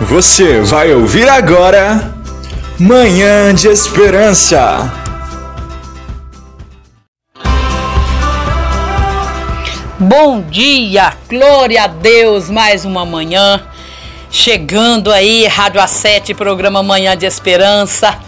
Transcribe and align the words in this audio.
Você 0.00 0.62
vai 0.62 0.94
ouvir 0.94 1.28
agora 1.28 2.14
Manhã 2.78 3.54
de 3.54 3.68
Esperança. 3.68 4.90
Bom 9.98 10.40
dia, 10.40 11.12
glória 11.28 11.84
a 11.84 11.86
Deus, 11.86 12.48
mais 12.48 12.86
uma 12.86 13.04
manhã. 13.04 13.62
Chegando 14.30 15.12
aí, 15.12 15.46
Rádio 15.46 15.82
A7, 15.82 16.34
programa 16.34 16.82
Manhã 16.82 17.14
de 17.14 17.26
Esperança. 17.26 18.18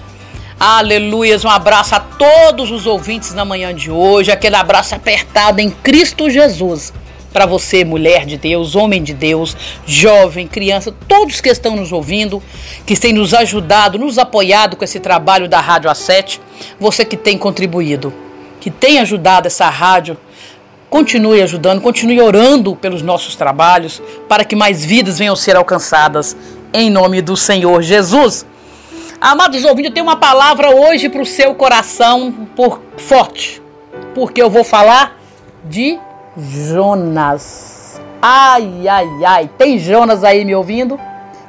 Aleluias, 0.60 1.42
um 1.42 1.48
abraço 1.48 1.94
a 1.94 2.00
todos 2.00 2.70
os 2.70 2.86
ouvintes 2.86 3.32
na 3.32 3.46
manhã 3.46 3.74
de 3.74 3.90
hoje, 3.90 4.30
aquele 4.30 4.56
abraço 4.56 4.94
apertado 4.94 5.58
em 5.58 5.70
Cristo 5.70 6.28
Jesus 6.28 6.92
para 7.32 7.46
você, 7.46 7.84
mulher 7.84 8.26
de 8.26 8.36
Deus, 8.36 8.76
homem 8.76 9.02
de 9.02 9.14
Deus, 9.14 9.56
jovem, 9.86 10.46
criança, 10.46 10.94
todos 11.08 11.40
que 11.40 11.48
estão 11.48 11.74
nos 11.74 11.92
ouvindo, 11.92 12.42
que 12.84 12.98
têm 12.98 13.12
nos 13.12 13.32
ajudado, 13.32 13.98
nos 13.98 14.18
apoiado 14.18 14.76
com 14.76 14.84
esse 14.84 15.00
trabalho 15.00 15.48
da 15.48 15.60
Rádio 15.60 15.90
A7, 15.90 16.40
você 16.78 17.04
que 17.04 17.16
tem 17.16 17.38
contribuído, 17.38 18.12
que 18.60 18.70
tem 18.70 18.98
ajudado 18.98 19.46
essa 19.46 19.68
rádio, 19.68 20.16
continue 20.90 21.40
ajudando, 21.40 21.80
continue 21.80 22.20
orando 22.20 22.76
pelos 22.76 23.00
nossos 23.00 23.34
trabalhos, 23.34 24.02
para 24.28 24.44
que 24.44 24.54
mais 24.54 24.84
vidas 24.84 25.18
venham 25.18 25.34
ser 25.34 25.56
alcançadas, 25.56 26.36
em 26.72 26.90
nome 26.90 27.22
do 27.22 27.36
Senhor 27.36 27.82
Jesus. 27.82 28.44
Amados 29.18 29.64
ouvintes, 29.64 29.90
eu 29.90 29.94
tenho 29.94 30.06
uma 30.06 30.16
palavra 30.16 30.70
hoje 30.74 31.08
para 31.08 31.22
o 31.22 31.26
seu 31.26 31.54
coração 31.54 32.48
por 32.54 32.82
forte, 32.98 33.62
porque 34.14 34.42
eu 34.42 34.50
vou 34.50 34.64
falar 34.64 35.18
de 35.64 35.98
Jonas. 36.36 38.00
Ai, 38.20 38.88
ai, 38.88 39.24
ai. 39.24 39.50
Tem 39.58 39.78
Jonas 39.78 40.24
aí 40.24 40.44
me 40.44 40.54
ouvindo? 40.54 40.98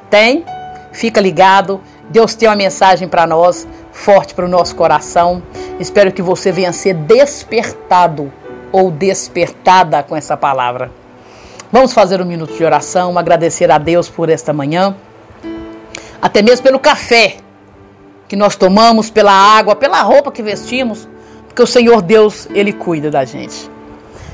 Tem? 0.10 0.46
Fica 0.92 1.22
ligado. 1.22 1.82
Deus 2.10 2.36
tem 2.36 2.50
uma 2.50 2.56
mensagem 2.56 3.08
para 3.08 3.26
nós, 3.26 3.68
forte 3.92 4.34
para 4.34 4.46
o 4.46 4.50
nosso 4.50 4.76
coração. 4.76 5.42
Espero 5.80 6.12
que 6.12 6.22
você 6.22 6.52
venha 6.52 6.74
ser 6.74 6.94
despertado 6.94 8.32
ou 8.72 8.92
despertada 8.92 10.04
com 10.04 10.16
essa 10.16 10.36
palavra. 10.36 10.92
Vamos 11.72 11.94
fazer 11.94 12.22
um 12.22 12.26
minuto 12.26 12.54
de 12.54 12.64
oração, 12.64 13.18
agradecer 13.18 13.72
a 13.72 13.78
Deus 13.78 14.08
por 14.08 14.30
esta 14.30 14.54
manhã, 14.54 14.96
até 16.22 16.42
mesmo 16.42 16.64
pelo 16.64 16.80
café 16.80 17.38
que 18.28 18.36
nós 18.36 18.56
tomamos, 18.56 19.10
pela 19.10 19.32
água, 19.32 19.76
pela 19.76 20.02
roupa 20.02 20.32
que 20.32 20.44
vestimos, 20.44 21.08
porque 21.48 21.64
o 21.64 21.68
Senhor 21.68 22.02
Deus, 22.02 22.48
Ele 22.52 22.74
cuida 22.74 23.10
da 23.10 23.26
gente. 23.26 23.73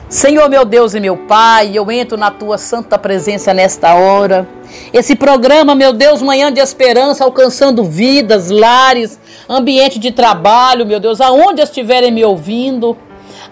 Senhor 0.09 0.49
meu 0.49 0.65
Deus 0.65 0.95
e 0.95 0.99
meu 0.99 1.15
Pai, 1.15 1.69
eu 1.71 1.91
entro 1.91 2.17
na 2.17 2.31
tua 2.31 2.57
santa 2.57 2.97
presença 2.97 3.53
nesta 3.53 3.93
hora. 3.93 4.47
Esse 4.91 5.15
programa, 5.15 5.75
meu 5.75 5.93
Deus, 5.93 6.19
manhã 6.19 6.52
de 6.52 6.59
esperança, 6.59 7.23
alcançando 7.23 7.83
vidas, 7.83 8.49
lares, 8.49 9.19
ambiente 9.47 9.99
de 9.99 10.11
trabalho, 10.11 10.83
meu 10.83 10.99
Deus, 10.99 11.21
aonde 11.21 11.61
estiverem 11.61 12.11
me 12.11 12.25
ouvindo, 12.25 12.97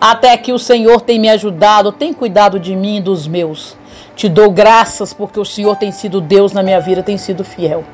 até 0.02 0.36
que 0.36 0.52
o 0.52 0.58
Senhor 0.58 1.02
tem 1.02 1.20
me 1.20 1.30
ajudado, 1.30 1.92
tem 1.92 2.12
cuidado 2.12 2.60
de 2.60 2.76
mim 2.76 2.98
e 2.98 3.02
dos 3.02 3.28
meus. 3.28 3.78
Te 4.16 4.28
dou 4.28 4.50
graças 4.50 5.14
porque 5.14 5.40
o 5.40 5.46
Senhor 5.46 5.76
tem 5.76 5.92
sido 5.92 6.20
Deus 6.20 6.54
na 6.54 6.64
minha 6.64 6.82
vida, 6.82 7.04
tem 7.04 7.20
sido 7.20 7.44
fiel. 7.44 7.86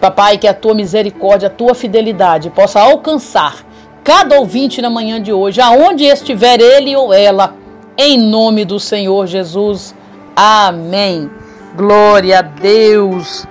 Papai, 0.00 0.36
que 0.36 0.48
a 0.48 0.54
tua 0.54 0.74
misericórdia, 0.74 1.46
a 1.46 1.50
tua 1.50 1.76
fidelidade 1.76 2.50
possa 2.50 2.80
alcançar 2.80 3.64
cada 4.02 4.36
ouvinte 4.36 4.82
na 4.82 4.90
manhã 4.90 5.22
de 5.22 5.32
hoje, 5.32 5.60
aonde 5.60 6.04
estiver 6.04 6.60
ele 6.60 6.96
ou 6.96 7.12
ela 7.12 7.59
em 8.02 8.16
nome 8.18 8.64
do 8.64 8.80
Senhor 8.80 9.26
Jesus. 9.26 9.94
Amém. 10.34 11.30
Glória 11.76 12.38
a 12.38 12.42
Deus. 12.42 13.46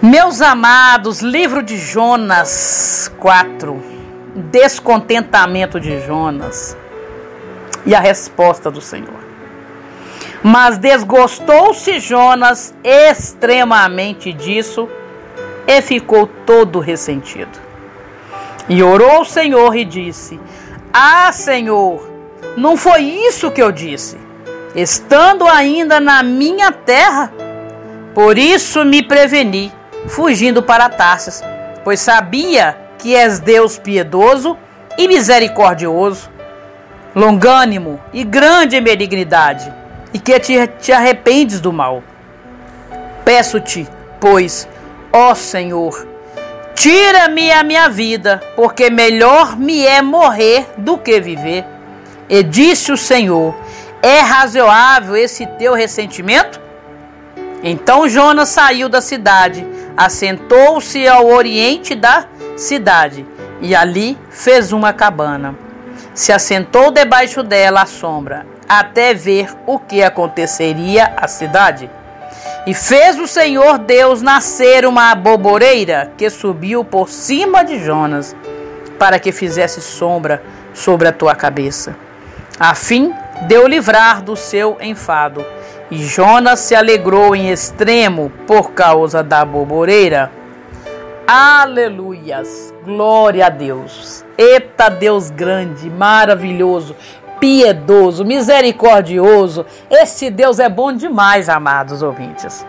Meus 0.00 0.40
amados, 0.40 1.22
livro 1.22 1.60
de 1.60 1.76
Jonas 1.76 3.10
4. 3.18 3.82
Descontentamento 4.52 5.80
de 5.80 5.98
Jonas. 6.06 6.76
E 7.84 7.96
a 7.96 8.00
resposta 8.00 8.70
do 8.70 8.80
Senhor. 8.80 9.26
Mas 10.40 10.78
desgostou-se 10.78 11.98
Jonas 11.98 12.72
extremamente 12.84 14.32
disso 14.32 14.88
e 15.66 15.82
ficou 15.82 16.28
todo 16.46 16.78
ressentido. 16.78 17.58
E 18.68 18.84
orou 18.84 19.22
o 19.22 19.24
Senhor 19.24 19.74
e 19.74 19.84
disse: 19.84 20.38
Ah, 20.92 21.32
Senhor, 21.32 22.15
não 22.56 22.76
foi 22.76 23.02
isso 23.02 23.50
que 23.50 23.62
eu 23.62 23.70
disse. 23.70 24.16
Estando 24.74 25.46
ainda 25.46 26.00
na 26.00 26.22
minha 26.22 26.70
terra, 26.72 27.32
por 28.14 28.38
isso 28.38 28.84
me 28.84 29.02
preveni, 29.02 29.72
fugindo 30.08 30.62
para 30.62 30.88
Tarsis, 30.88 31.42
pois 31.84 32.00
sabia 32.00 32.76
que 32.98 33.14
és 33.14 33.38
Deus 33.38 33.78
piedoso 33.78 34.56
e 34.98 35.06
misericordioso, 35.06 36.30
longânimo 37.14 38.00
e 38.12 38.24
grande 38.24 38.76
em 38.76 38.82
benignidade, 38.82 39.72
e 40.12 40.18
que 40.18 40.38
te, 40.40 40.66
te 40.80 40.92
arrependes 40.92 41.60
do 41.60 41.72
mal. 41.72 42.02
Peço-te, 43.24 43.86
pois, 44.20 44.68
ó 45.12 45.34
Senhor, 45.34 46.06
tira-me 46.74 47.50
a 47.52 47.62
minha 47.62 47.88
vida, 47.88 48.42
porque 48.54 48.88
melhor 48.88 49.56
me 49.56 49.86
é 49.86 50.00
morrer 50.00 50.66
do 50.78 50.96
que 50.96 51.20
viver. 51.20 51.75
E 52.28 52.42
disse 52.42 52.90
o 52.90 52.96
Senhor: 52.96 53.54
É 54.02 54.20
razoável 54.20 55.16
esse 55.16 55.46
teu 55.46 55.74
ressentimento? 55.74 56.60
Então 57.62 58.08
Jonas 58.08 58.48
saiu 58.48 58.88
da 58.88 59.00
cidade, 59.00 59.66
assentou-se 59.96 61.06
ao 61.06 61.26
oriente 61.28 61.94
da 61.94 62.26
cidade 62.56 63.26
e 63.60 63.74
ali 63.74 64.18
fez 64.30 64.72
uma 64.72 64.92
cabana. 64.92 65.54
Se 66.14 66.32
assentou 66.32 66.90
debaixo 66.90 67.42
dela 67.42 67.82
à 67.82 67.86
sombra, 67.86 68.46
até 68.68 69.14
ver 69.14 69.48
o 69.66 69.78
que 69.78 70.02
aconteceria 70.02 71.14
à 71.16 71.28
cidade. 71.28 71.90
E 72.66 72.74
fez 72.74 73.18
o 73.18 73.28
Senhor 73.28 73.78
Deus 73.78 74.22
nascer 74.22 74.84
uma 74.84 75.12
aboboreira 75.12 76.12
que 76.16 76.28
subiu 76.28 76.84
por 76.84 77.08
cima 77.08 77.64
de 77.64 77.78
Jonas, 77.78 78.34
para 78.98 79.18
que 79.18 79.30
fizesse 79.30 79.80
sombra 79.80 80.42
sobre 80.74 81.06
a 81.06 81.12
tua 81.12 81.34
cabeça 81.34 82.05
a 82.58 82.74
fim 82.74 83.12
de 83.46 83.58
o 83.58 83.66
livrar 83.66 84.22
do 84.22 84.36
seu 84.36 84.76
enfado. 84.80 85.44
E 85.90 85.98
Jonas 85.98 86.60
se 86.60 86.74
alegrou 86.74 87.36
em 87.36 87.50
extremo 87.50 88.32
por 88.46 88.72
causa 88.72 89.22
da 89.22 89.44
boboreira. 89.44 90.32
Aleluias! 91.26 92.74
Glória 92.84 93.46
a 93.46 93.48
Deus! 93.48 94.24
Eita 94.36 94.88
Deus 94.88 95.30
grande, 95.30 95.88
maravilhoso, 95.90 96.96
piedoso, 97.38 98.24
misericordioso. 98.24 99.64
Esse 99.90 100.30
Deus 100.30 100.58
é 100.58 100.68
bom 100.68 100.92
demais, 100.92 101.48
amados 101.48 102.02
ouvintes. 102.02 102.66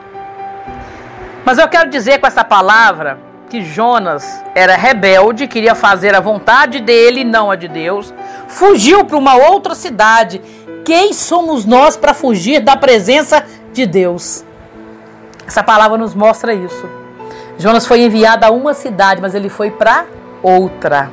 Mas 1.46 1.58
eu 1.58 1.68
quero 1.68 1.90
dizer 1.90 2.20
com 2.20 2.28
essa 2.28 2.44
palavra 2.44 3.27
que 3.50 3.62
Jonas 3.64 4.44
era 4.54 4.76
rebelde, 4.76 5.48
queria 5.48 5.74
fazer 5.74 6.14
a 6.14 6.20
vontade 6.20 6.82
dele, 6.82 7.24
não 7.24 7.50
a 7.50 7.56
de 7.56 7.68
Deus, 7.68 8.14
fugiu 8.48 9.06
para 9.06 9.18
uma 9.18 9.36
outra 9.36 9.74
cidade. 9.74 10.42
Quem 10.84 11.14
somos 11.14 11.66
nós 11.66 11.96
para 11.96 12.14
fugir 12.14 12.60
da 12.60 12.76
presença 12.76 13.44
de 13.72 13.86
Deus? 13.86 14.44
Essa 15.48 15.64
palavra 15.64 15.98
nos 15.98 16.14
mostra 16.14 16.54
isso. 16.54 16.90
Jonas 17.58 17.88
foi 17.88 18.02
enviado 18.02 18.46
a 18.46 18.52
uma 18.52 18.74
cidade, 18.74 19.22
mas 19.22 19.34
ele 19.34 19.50
foi 19.50 19.72
para 19.72 20.06
outra. 20.44 21.10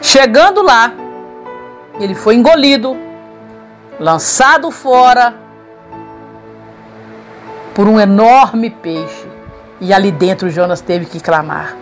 Chegando 0.00 0.62
lá, 0.62 0.92
ele 2.00 2.14
foi 2.14 2.34
engolido, 2.34 2.96
lançado 4.00 4.70
fora 4.70 5.34
por 7.74 7.86
um 7.86 8.00
enorme 8.00 8.70
peixe. 8.70 9.21
E 9.82 9.92
ali 9.92 10.12
dentro 10.12 10.48
Jonas 10.48 10.80
teve 10.80 11.06
que 11.06 11.18
clamar. 11.18 11.76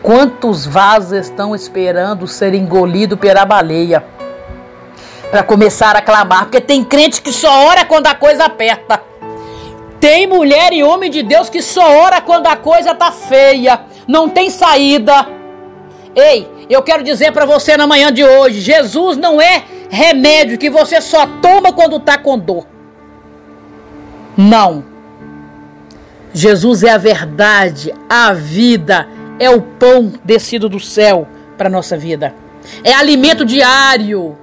Quantos 0.00 0.64
vasos 0.64 1.10
estão 1.12 1.56
esperando 1.56 2.28
ser 2.28 2.54
engolido 2.54 3.18
pela 3.18 3.44
baleia? 3.44 4.04
Para 5.28 5.42
começar 5.42 5.96
a 5.96 6.00
clamar, 6.00 6.44
porque 6.44 6.60
tem 6.60 6.84
crente 6.84 7.20
que 7.20 7.32
só 7.32 7.66
ora 7.66 7.84
quando 7.84 8.06
a 8.06 8.14
coisa 8.14 8.44
aperta. 8.44 9.02
Tem 9.98 10.24
mulher 10.28 10.72
e 10.72 10.84
homem 10.84 11.10
de 11.10 11.24
Deus 11.24 11.50
que 11.50 11.60
só 11.60 11.98
ora 12.00 12.20
quando 12.20 12.46
a 12.46 12.54
coisa 12.54 12.94
tá 12.94 13.10
feia, 13.10 13.80
não 14.06 14.28
tem 14.28 14.48
saída. 14.48 15.26
Ei, 16.14 16.48
eu 16.70 16.80
quero 16.80 17.02
dizer 17.02 17.32
para 17.32 17.44
você 17.44 17.76
na 17.76 17.88
manhã 17.88 18.12
de 18.12 18.24
hoje, 18.24 18.60
Jesus 18.60 19.16
não 19.16 19.40
é 19.40 19.64
remédio 19.90 20.56
que 20.56 20.70
você 20.70 21.00
só 21.00 21.26
toma 21.42 21.72
quando 21.72 21.98
tá 21.98 22.16
com 22.16 22.38
dor. 22.38 22.68
Não. 24.36 24.89
Jesus 26.32 26.82
é 26.82 26.90
a 26.90 26.98
verdade, 26.98 27.92
a 28.08 28.32
vida, 28.32 29.08
é 29.38 29.50
o 29.50 29.60
pão 29.60 30.12
descido 30.24 30.68
do 30.68 30.78
céu 30.78 31.26
para 31.58 31.68
a 31.68 31.70
nossa 31.70 31.96
vida. 31.96 32.34
É 32.84 32.92
alimento 32.92 33.44
diário. 33.44 34.36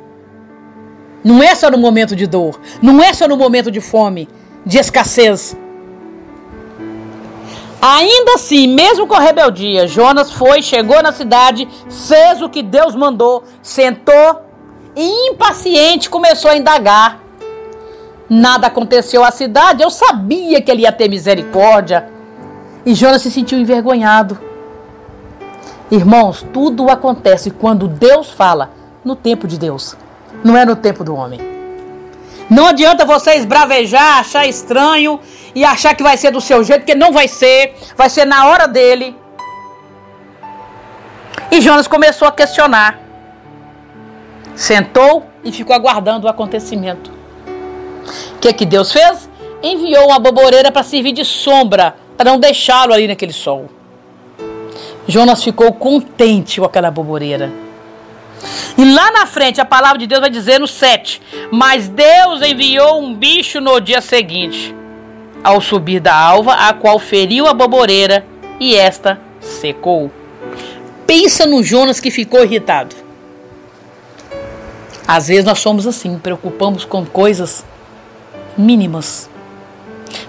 Não 1.24 1.42
é 1.42 1.56
só 1.56 1.70
no 1.70 1.78
momento 1.78 2.16
de 2.16 2.28
dor, 2.28 2.60
não 2.82 3.02
é 3.02 3.14
só 3.14 3.28
no 3.28 3.36
momento 3.36 3.70
de 3.72 3.82
fome, 3.82 4.30
de 4.66 4.78
escassez. 4.78 5.58
Ainda 7.82 8.34
assim, 8.36 8.68
mesmo 8.68 9.06
com 9.06 9.14
a 9.14 9.20
rebeldia, 9.20 9.88
Jonas 9.88 10.32
foi, 10.32 10.62
chegou 10.62 11.02
na 11.02 11.12
cidade, 11.12 11.68
fez 11.90 12.42
o 12.42 12.50
que 12.50 12.64
Deus 12.64 12.96
mandou, 12.96 13.44
sentou 13.62 14.42
e 14.96 15.30
impaciente 15.30 16.10
começou 16.10 16.50
a 16.50 16.58
indagar. 16.58 17.27
Nada 18.30 18.68
aconteceu 18.68 19.24
à 19.24 19.32
cidade, 19.32 19.82
eu 19.82 19.90
sabia 19.90 20.62
que 20.62 20.70
ele 20.70 20.82
ia 20.82 20.92
ter 20.92 21.10
misericórdia. 21.10 22.10
E 22.86 22.94
Jonas 22.94 23.22
se 23.22 23.32
sentiu 23.32 23.58
envergonhado. 23.58 24.40
Irmãos, 25.90 26.46
tudo 26.54 26.90
acontece 26.90 27.52
quando 27.52 27.88
Deus 27.88 28.30
fala, 28.30 28.72
no 29.04 29.16
tempo 29.16 29.48
de 29.48 29.58
Deus, 29.58 29.96
não 30.44 30.58
é 30.58 30.66
no 30.66 30.76
tempo 30.76 31.04
do 31.04 31.16
homem. 31.16 31.40
Não 32.50 32.68
adianta 32.68 33.06
você 33.06 33.36
esbravejar, 33.36 34.20
achar 34.20 34.46
estranho 34.46 35.20
e 35.56 35.66
achar 35.66 35.96
que 35.96 36.04
vai 36.04 36.18
ser 36.18 36.32
do 36.32 36.42
seu 36.42 36.64
jeito, 36.64 36.82
porque 36.82 36.96
não 36.96 37.12
vai 37.12 37.28
ser, 37.28 37.76
vai 37.96 38.10
ser 38.10 38.26
na 38.26 38.48
hora 38.48 38.68
dele. 38.68 39.16
E 41.52 41.62
Jonas 41.62 41.88
começou 41.88 42.28
a 42.28 42.32
questionar. 42.32 43.00
Sentou 44.56 45.26
e 45.44 45.52
ficou 45.52 45.76
aguardando 45.76 46.28
o 46.28 46.30
acontecimento. 46.30 47.17
O 48.36 48.40
que, 48.40 48.54
que 48.54 48.66
Deus 48.66 48.92
fez? 48.92 49.30
Enviou 49.62 50.08
uma 50.08 50.20
boboreira 50.20 50.72
para 50.72 50.84
servir 50.84 51.12
de 51.12 51.26
sombra, 51.26 51.96
para 52.16 52.32
não 52.32 52.40
deixá-lo 52.40 52.94
ali 52.94 53.08
naquele 53.08 53.34
sol. 53.34 53.70
Jonas 55.08 55.44
ficou 55.44 55.72
contente 55.74 56.60
com 56.60 56.66
aquela 56.66 56.92
boboreira. 56.92 57.52
E 58.78 58.94
lá 58.94 59.12
na 59.12 59.26
frente, 59.26 59.60
a 59.60 59.66
palavra 59.66 59.98
de 59.98 60.06
Deus 60.06 60.22
vai 60.22 60.30
dizer 60.30 60.60
no 60.60 60.68
7: 60.68 61.22
Mas 61.52 61.88
Deus 61.88 62.42
enviou 62.42 63.02
um 63.02 63.16
bicho 63.16 63.60
no 63.60 63.80
dia 63.80 64.02
seguinte, 64.02 64.76
ao 65.44 65.60
subir 65.62 66.00
da 66.00 66.16
alva, 66.16 66.54
a 66.54 66.74
qual 66.74 67.00
feriu 67.00 67.48
a 67.48 67.54
boboreira, 67.54 68.26
e 68.60 68.76
esta 68.76 69.20
secou. 69.40 70.12
Pensa 71.06 71.46
no 71.46 71.64
Jonas 71.64 72.00
que 72.00 72.12
ficou 72.12 72.44
irritado. 72.44 72.96
Às 75.08 75.30
vezes 75.30 75.46
nós 75.46 75.60
somos 75.60 75.88
assim, 75.88 76.20
preocupamos 76.20 76.84
com 76.84 77.06
coisas 77.06 77.66
mínimas. 78.58 79.30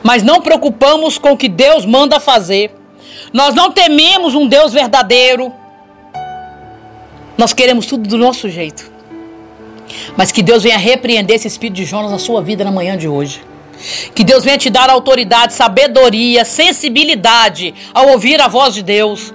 Mas 0.02 0.22
não 0.22 0.40
preocupamos 0.40 1.18
com 1.18 1.32
o 1.32 1.36
que 1.36 1.48
Deus 1.48 1.84
manda 1.84 2.20
fazer. 2.20 2.74
Nós 3.32 3.54
não 3.54 3.70
tememos 3.70 4.34
um 4.34 4.46
Deus 4.46 4.72
verdadeiro. 4.72 5.52
Nós 7.36 7.52
queremos 7.52 7.86
tudo 7.86 8.08
do 8.08 8.18
nosso 8.18 8.48
jeito. 8.48 8.90
Mas 10.16 10.32
que 10.32 10.42
Deus 10.42 10.62
venha 10.62 10.76
repreender 10.76 11.36
esse 11.36 11.48
espírito 11.48 11.76
de 11.76 11.84
Jonas 11.84 12.10
na 12.10 12.18
sua 12.18 12.42
vida 12.42 12.64
na 12.64 12.70
manhã 12.70 12.96
de 12.96 13.08
hoje. 13.08 13.42
Que 14.14 14.24
Deus 14.24 14.44
venha 14.44 14.58
te 14.58 14.70
dar 14.70 14.90
autoridade, 14.90 15.54
sabedoria, 15.54 16.44
sensibilidade 16.44 17.74
ao 17.94 18.08
ouvir 18.08 18.40
a 18.40 18.48
voz 18.48 18.74
de 18.74 18.82
Deus. 18.82 19.32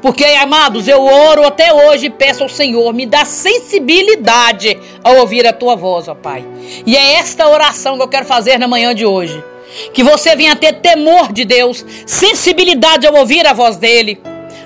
Porque, 0.00 0.24
amados, 0.24 0.86
eu 0.88 1.02
oro 1.02 1.44
até 1.46 1.72
hoje 1.72 2.06
e 2.06 2.10
peço 2.10 2.42
ao 2.42 2.48
Senhor, 2.48 2.92
me 2.92 3.06
dá 3.06 3.24
sensibilidade 3.24 4.78
ao 5.02 5.16
ouvir 5.16 5.46
a 5.46 5.52
tua 5.52 5.74
voz, 5.74 6.08
ó 6.08 6.14
Pai. 6.14 6.44
E 6.86 6.96
é 6.96 7.14
esta 7.14 7.48
oração 7.48 7.96
que 7.96 8.02
eu 8.02 8.08
quero 8.08 8.26
fazer 8.26 8.58
na 8.58 8.68
manhã 8.68 8.94
de 8.94 9.06
hoje. 9.06 9.42
Que 9.92 10.04
você 10.04 10.36
venha 10.36 10.54
ter 10.54 10.74
temor 10.74 11.32
de 11.32 11.44
Deus, 11.44 11.84
sensibilidade 12.06 13.06
ao 13.06 13.14
ouvir 13.14 13.46
a 13.46 13.52
voz 13.52 13.76
dele. 13.76 14.20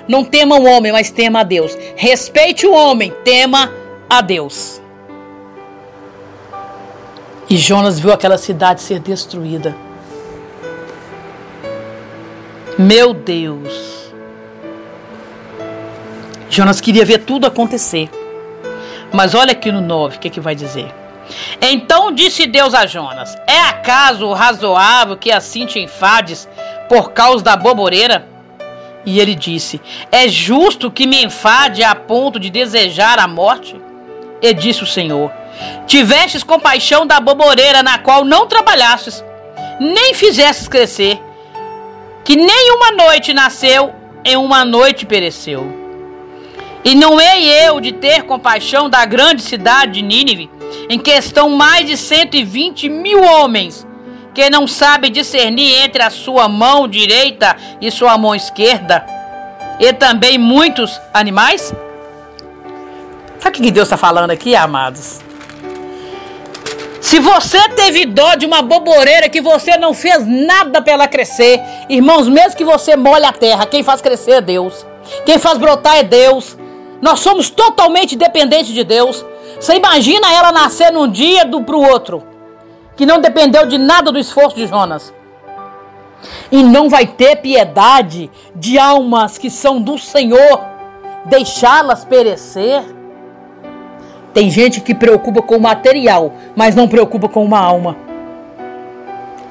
Não 0.07 0.23
tema 0.23 0.57
o 0.57 0.65
homem, 0.65 0.91
mas 0.91 1.09
tema 1.09 1.41
a 1.41 1.43
Deus. 1.43 1.77
Respeite 1.95 2.65
o 2.65 2.73
homem, 2.73 3.13
tema 3.23 3.71
a 4.09 4.21
Deus. 4.21 4.81
E 7.49 7.57
Jonas 7.57 7.99
viu 7.99 8.11
aquela 8.11 8.37
cidade 8.37 8.81
ser 8.81 8.99
destruída. 8.99 9.75
Meu 12.77 13.13
Deus. 13.13 13.98
Jonas 16.49 16.81
queria 16.81 17.05
ver 17.05 17.19
tudo 17.19 17.45
acontecer. 17.45 18.09
Mas 19.13 19.33
olha 19.33 19.51
aqui 19.51 19.71
no 19.71 19.81
9, 19.81 20.17
o 20.17 20.19
que, 20.19 20.29
que 20.29 20.39
vai 20.39 20.55
dizer? 20.55 20.93
Então 21.61 22.11
disse 22.11 22.47
Deus 22.47 22.73
a 22.73 22.85
Jonas: 22.85 23.35
É 23.47 23.59
acaso 23.59 24.31
razoável 24.33 25.15
que 25.15 25.31
assim 25.31 25.65
te 25.65 25.79
enfades 25.79 26.47
por 26.87 27.11
causa 27.11 27.43
da 27.43 27.55
boboreira? 27.55 28.27
E 29.05 29.19
ele 29.19 29.35
disse: 29.35 29.79
É 30.11 30.27
justo 30.27 30.91
que 30.91 31.07
me 31.07 31.23
enfade 31.23 31.83
a 31.83 31.93
ponto 31.93 32.39
de 32.39 32.49
desejar 32.49 33.19
a 33.19 33.27
morte? 33.27 33.79
E 34.41 34.53
disse 34.53 34.83
o 34.83 34.87
Senhor: 34.87 35.31
Tivestes 35.85 36.43
compaixão 36.43 37.05
da 37.05 37.19
boboreira 37.19 37.83
na 37.83 37.99
qual 37.99 38.25
não 38.25 38.47
trabalhastes, 38.47 39.23
nem 39.79 40.13
fizestes 40.13 40.67
crescer, 40.67 41.21
que 42.23 42.35
nem 42.35 42.71
uma 42.71 42.91
noite 42.91 43.33
nasceu, 43.33 43.93
em 44.25 44.35
uma 44.35 44.65
noite 44.65 45.05
pereceu. 45.05 45.78
E 46.83 46.95
não 46.95 47.19
hei 47.19 47.49
eu 47.65 47.79
de 47.79 47.91
ter 47.91 48.23
compaixão 48.23 48.89
da 48.89 49.05
grande 49.05 49.41
cidade 49.41 49.93
de 49.93 50.01
Nínive, 50.01 50.49
em 50.89 50.97
que 50.97 51.11
estão 51.11 51.49
mais 51.49 51.85
de 51.85 51.97
120 51.97 52.89
mil 52.89 53.21
homens, 53.21 53.85
que 54.33 54.49
não 54.49 54.67
sabe 54.67 55.09
discernir 55.09 55.83
entre 55.83 56.01
a 56.01 56.09
sua 56.09 56.47
mão 56.47 56.87
direita 56.87 57.55
e 57.81 57.91
sua 57.91 58.17
mão 58.17 58.33
esquerda, 58.33 59.05
e 59.79 59.91
também 59.93 60.37
muitos 60.37 60.99
animais? 61.13 61.73
Sabe 63.39 63.57
o 63.57 63.61
que 63.61 63.71
Deus 63.71 63.87
está 63.87 63.97
falando 63.97 64.31
aqui, 64.31 64.55
amados? 64.55 65.19
Se 67.01 67.19
você 67.19 67.69
teve 67.69 68.05
dó 68.05 68.35
de 68.35 68.45
uma 68.45 68.61
boboreira 68.61 69.29
que 69.29 69.41
você 69.41 69.77
não 69.77 69.93
fez 69.93 70.27
nada 70.27 70.81
para 70.81 70.93
ela 70.93 71.07
crescer, 71.07 71.59
irmãos, 71.89 72.27
mesmo 72.27 72.57
que 72.57 72.65
você 72.65 72.95
molhe 72.95 73.25
a 73.25 73.31
terra, 73.31 73.65
quem 73.65 73.81
faz 73.81 74.01
crescer 74.01 74.31
é 74.31 74.41
Deus. 74.41 74.85
Quem 75.25 75.39
faz 75.39 75.57
brotar 75.57 75.97
é 75.97 76.03
Deus. 76.03 76.57
Nós 77.01 77.19
somos 77.19 77.49
totalmente 77.49 78.15
dependentes 78.15 78.73
de 78.73 78.83
Deus. 78.83 79.25
Você 79.59 79.75
imagina 79.75 80.33
ela 80.33 80.51
nascer 80.51 80.91
num 80.91 81.09
dia 81.09 81.45
do 81.45 81.63
pro 81.63 81.81
outro, 81.81 82.23
que 82.95 83.05
não 83.05 83.21
dependeu 83.21 83.65
de 83.65 83.77
nada 83.77 84.11
do 84.11 84.19
esforço 84.19 84.55
de 84.55 84.67
Jonas. 84.67 85.13
E 86.51 86.61
não 86.61 86.89
vai 86.89 87.07
ter 87.07 87.37
piedade 87.37 88.29
de 88.53 88.77
almas 88.77 89.37
que 89.37 89.49
são 89.49 89.81
do 89.81 89.97
Senhor, 89.97 90.61
deixá-las 91.25 92.03
perecer. 92.03 92.83
Tem 94.33 94.49
gente 94.49 94.81
que 94.81 94.93
preocupa 94.93 95.41
com 95.41 95.55
o 95.55 95.61
material, 95.61 96.33
mas 96.55 96.75
não 96.75 96.87
preocupa 96.87 97.29
com 97.29 97.43
uma 97.43 97.59
alma. 97.59 97.95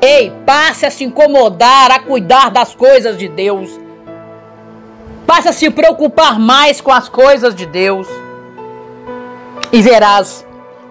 Ei, 0.01 0.33
passe 0.47 0.87
a 0.87 0.91
se 0.91 1.03
incomodar, 1.03 1.91
a 1.91 1.99
cuidar 1.99 2.51
das 2.51 2.75
coisas 2.75 3.19
de 3.19 3.29
Deus. 3.29 3.88
Passa 5.29 5.51
a 5.51 5.53
se 5.53 5.69
preocupar 5.69 6.39
mais 6.39 6.81
com 6.81 6.91
as 6.91 7.07
coisas 7.07 7.55
de 7.55 7.67
Deus. 7.67 8.09
E 9.71 9.83
verás 9.83 10.43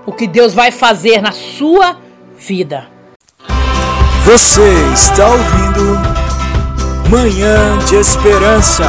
o 0.05 0.13
que 0.13 0.27
Deus 0.27 0.53
vai 0.53 0.69
fazer 0.69 1.23
na 1.23 1.31
sua 1.31 1.97
vida. 2.37 2.87
Você 4.23 4.61
está 4.93 5.27
ouvindo 5.27 5.97
Manhã 7.09 7.79
de 7.79 7.95
Esperança. 7.95 8.85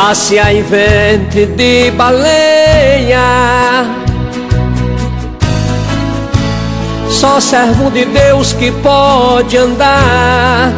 Passear 0.00 0.54
em 0.54 0.62
ventre 0.62 1.44
de 1.44 1.90
baleia 1.90 3.18
Só 7.10 7.40
servo 7.40 7.90
de 7.90 8.04
Deus 8.04 8.52
que 8.52 8.70
pode 8.70 9.56
andar. 9.56 10.72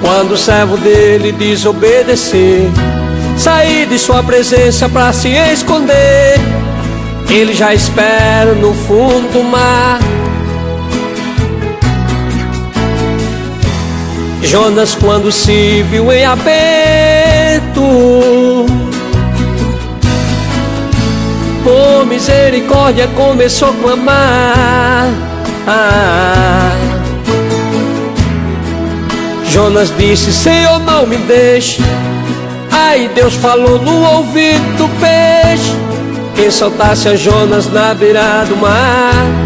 Quando 0.00 0.32
o 0.32 0.36
servo 0.36 0.76
dele 0.78 1.30
desobedecer 1.30 2.68
Sair 3.38 3.86
de 3.86 4.00
sua 4.00 4.24
presença 4.24 4.88
para 4.88 5.12
se 5.12 5.28
esconder. 5.28 6.40
Ele 7.30 7.54
já 7.54 7.72
espera 7.72 8.52
no 8.52 8.74
fundo 8.74 9.32
do 9.32 9.44
mar 9.44 10.00
Jonas, 14.42 14.94
quando 14.94 15.32
se 15.32 15.82
viu 15.84 16.12
em 16.12 16.24
aperto, 16.24 17.82
Por 21.66 22.06
misericórdia 22.06 23.08
começou 23.08 23.70
a 23.70 23.72
clamar. 23.72 25.08
Ah. 25.66 26.70
Jonas 29.46 29.92
disse: 29.98 30.32
Senhor, 30.32 30.78
não 30.78 31.08
me 31.08 31.16
deixe. 31.16 31.82
Aí 32.70 33.08
Deus 33.08 33.34
falou 33.34 33.82
no 33.82 34.00
ouvido 34.16 34.76
do 34.76 34.88
peixe: 35.00 35.74
Quem 36.36 36.50
soltasse 36.52 37.08
a 37.08 37.16
Jonas 37.16 37.66
na 37.72 37.92
beira 37.94 38.44
do 38.48 38.56
mar. 38.56 39.45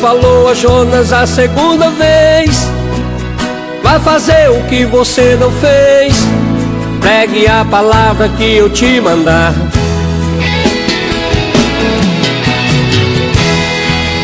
Falou 0.00 0.48
a 0.48 0.54
Jonas 0.54 1.12
a 1.12 1.26
segunda 1.26 1.90
vez: 1.90 2.68
Vai 3.82 3.98
fazer 4.00 4.50
o 4.50 4.62
que 4.64 4.84
você 4.84 5.36
não 5.40 5.50
fez. 5.50 6.14
Pregue 7.00 7.46
a 7.46 7.64
palavra 7.64 8.28
que 8.28 8.56
eu 8.56 8.68
te 8.68 9.00
mandar. 9.00 9.54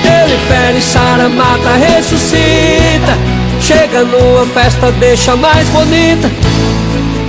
Ele 0.05 0.39
fere, 0.49 0.81
sara, 0.81 1.29
mata, 1.29 1.71
ressuscita. 1.79 3.17
Chega 3.61 4.03
numa 4.05 4.45
festa, 4.47 4.91
deixa 4.93 5.37
mais 5.37 5.69
bonita. 5.69 6.31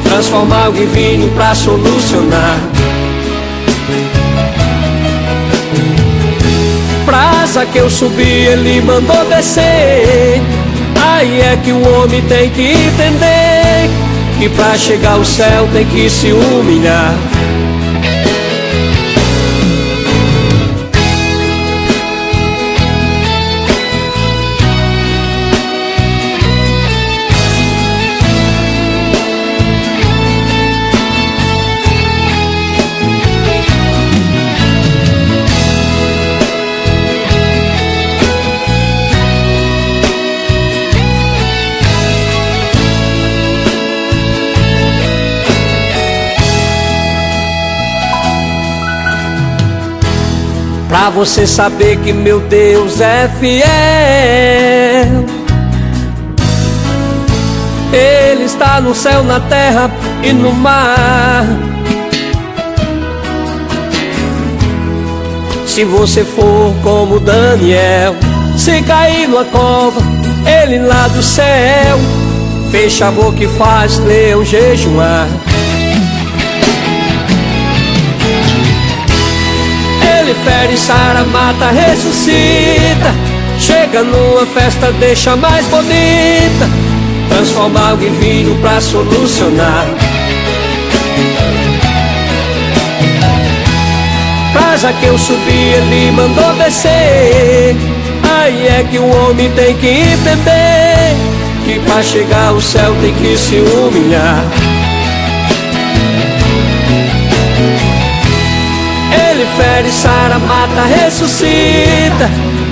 Transforma 0.03 0.65
algo 0.65 0.77
em 0.77 0.87
vinho 0.87 1.31
pra 1.31 1.55
solucionar. 1.55 2.57
Praça 7.43 7.65
que 7.65 7.77
eu 7.77 7.89
subi, 7.89 8.23
ele 8.23 8.79
mandou 8.79 9.25
descer. 9.25 10.41
Aí 10.95 11.41
é 11.41 11.59
que 11.61 11.73
o 11.73 11.81
homem 11.93 12.21
tem 12.21 12.49
que 12.49 12.71
entender 12.71 13.89
que 14.39 14.47
pra 14.47 14.77
chegar 14.77 15.15
ao 15.15 15.25
céu 15.25 15.67
tem 15.73 15.85
que 15.85 16.09
se 16.09 16.31
humilhar. 16.31 17.13
Pra 51.03 51.09
você 51.09 51.45
saber 51.45 51.97
que 51.97 52.13
meu 52.13 52.39
Deus 52.39 53.01
é 53.01 53.29
fiel. 53.37 53.65
Ele 57.91 58.45
está 58.45 58.79
no 58.79 58.95
céu, 58.95 59.21
na 59.21 59.37
terra 59.41 59.91
e 60.23 60.31
no 60.31 60.53
mar. 60.53 61.45
Se 65.67 65.83
você 65.83 66.23
for 66.23 66.73
como 66.83 67.19
Daniel 67.19 68.15
Se 68.55 68.81
cair 68.83 69.27
numa 69.27 69.43
cova, 69.43 69.99
ele 70.47 70.79
lá 70.79 71.09
do 71.09 71.21
céu. 71.21 71.99
Fecha 72.71 73.09
a 73.09 73.11
boca 73.11 73.43
e 73.43 73.47
faz 73.49 73.99
leão 73.99 74.45
jejuar 74.45 75.27
fere, 80.33 80.77
sara, 80.77 81.23
mata, 81.25 81.69
ressuscita. 81.71 83.13
Chega 83.59 84.03
numa 84.03 84.45
festa, 84.45 84.91
deixa 84.93 85.35
mais 85.35 85.65
bonita. 85.67 86.69
Transforma 87.29 87.89
algo 87.89 88.03
em 88.03 88.13
vinho 88.13 88.57
pra 88.61 88.81
solucionar. 88.81 89.87
Praza 94.53 94.93
que 94.93 95.05
eu 95.05 95.17
subi, 95.17 95.73
ele 95.75 96.11
mandou 96.11 96.53
descer. 96.55 97.75
Aí 98.43 98.67
é 98.67 98.85
que 98.89 98.97
o 98.97 99.07
homem 99.07 99.49
tem 99.51 99.75
que 99.77 99.87
entender 99.87 101.15
Que 101.65 101.79
pra 101.85 102.01
chegar 102.01 102.49
ao 102.49 102.59
céu 102.59 102.95
tem 103.01 103.13
que 103.13 103.37
se 103.37 103.55
humilhar 103.55 104.43
fere, 109.55 109.91
sara, 109.91 110.39
mata, 110.39 110.83
ressuscita. 110.83 112.29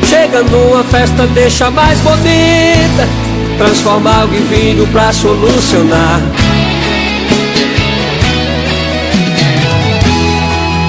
Chega 0.07 0.43
numa 0.43 0.83
festa, 0.83 1.25
deixa 1.27 1.69
mais 1.71 1.99
bonita. 1.99 3.07
Transforma 3.57 4.21
algo 4.21 4.35
em 4.35 4.43
vinho 4.43 4.87
pra 4.87 5.11
solucionar. 5.11 6.21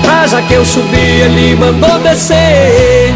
Casa 0.05 0.43
que 0.43 0.55
eu 0.55 0.65
subi, 0.65 0.97
ele 0.97 1.57
mandou 1.57 1.99
descer. 2.01 3.15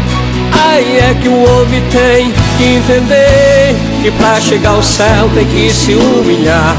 Aí 0.51 0.97
é 0.97 1.15
que 1.21 1.27
o 1.27 1.43
homem 1.43 1.81
tem 1.91 2.31
que 2.57 2.63
entender 2.63 3.75
Que 4.01 4.11
pra 4.11 4.39
chegar 4.39 4.71
ao 4.71 4.83
céu 4.83 5.29
tem 5.33 5.45
que 5.45 5.69
se 5.71 5.93
humilhar 5.93 6.75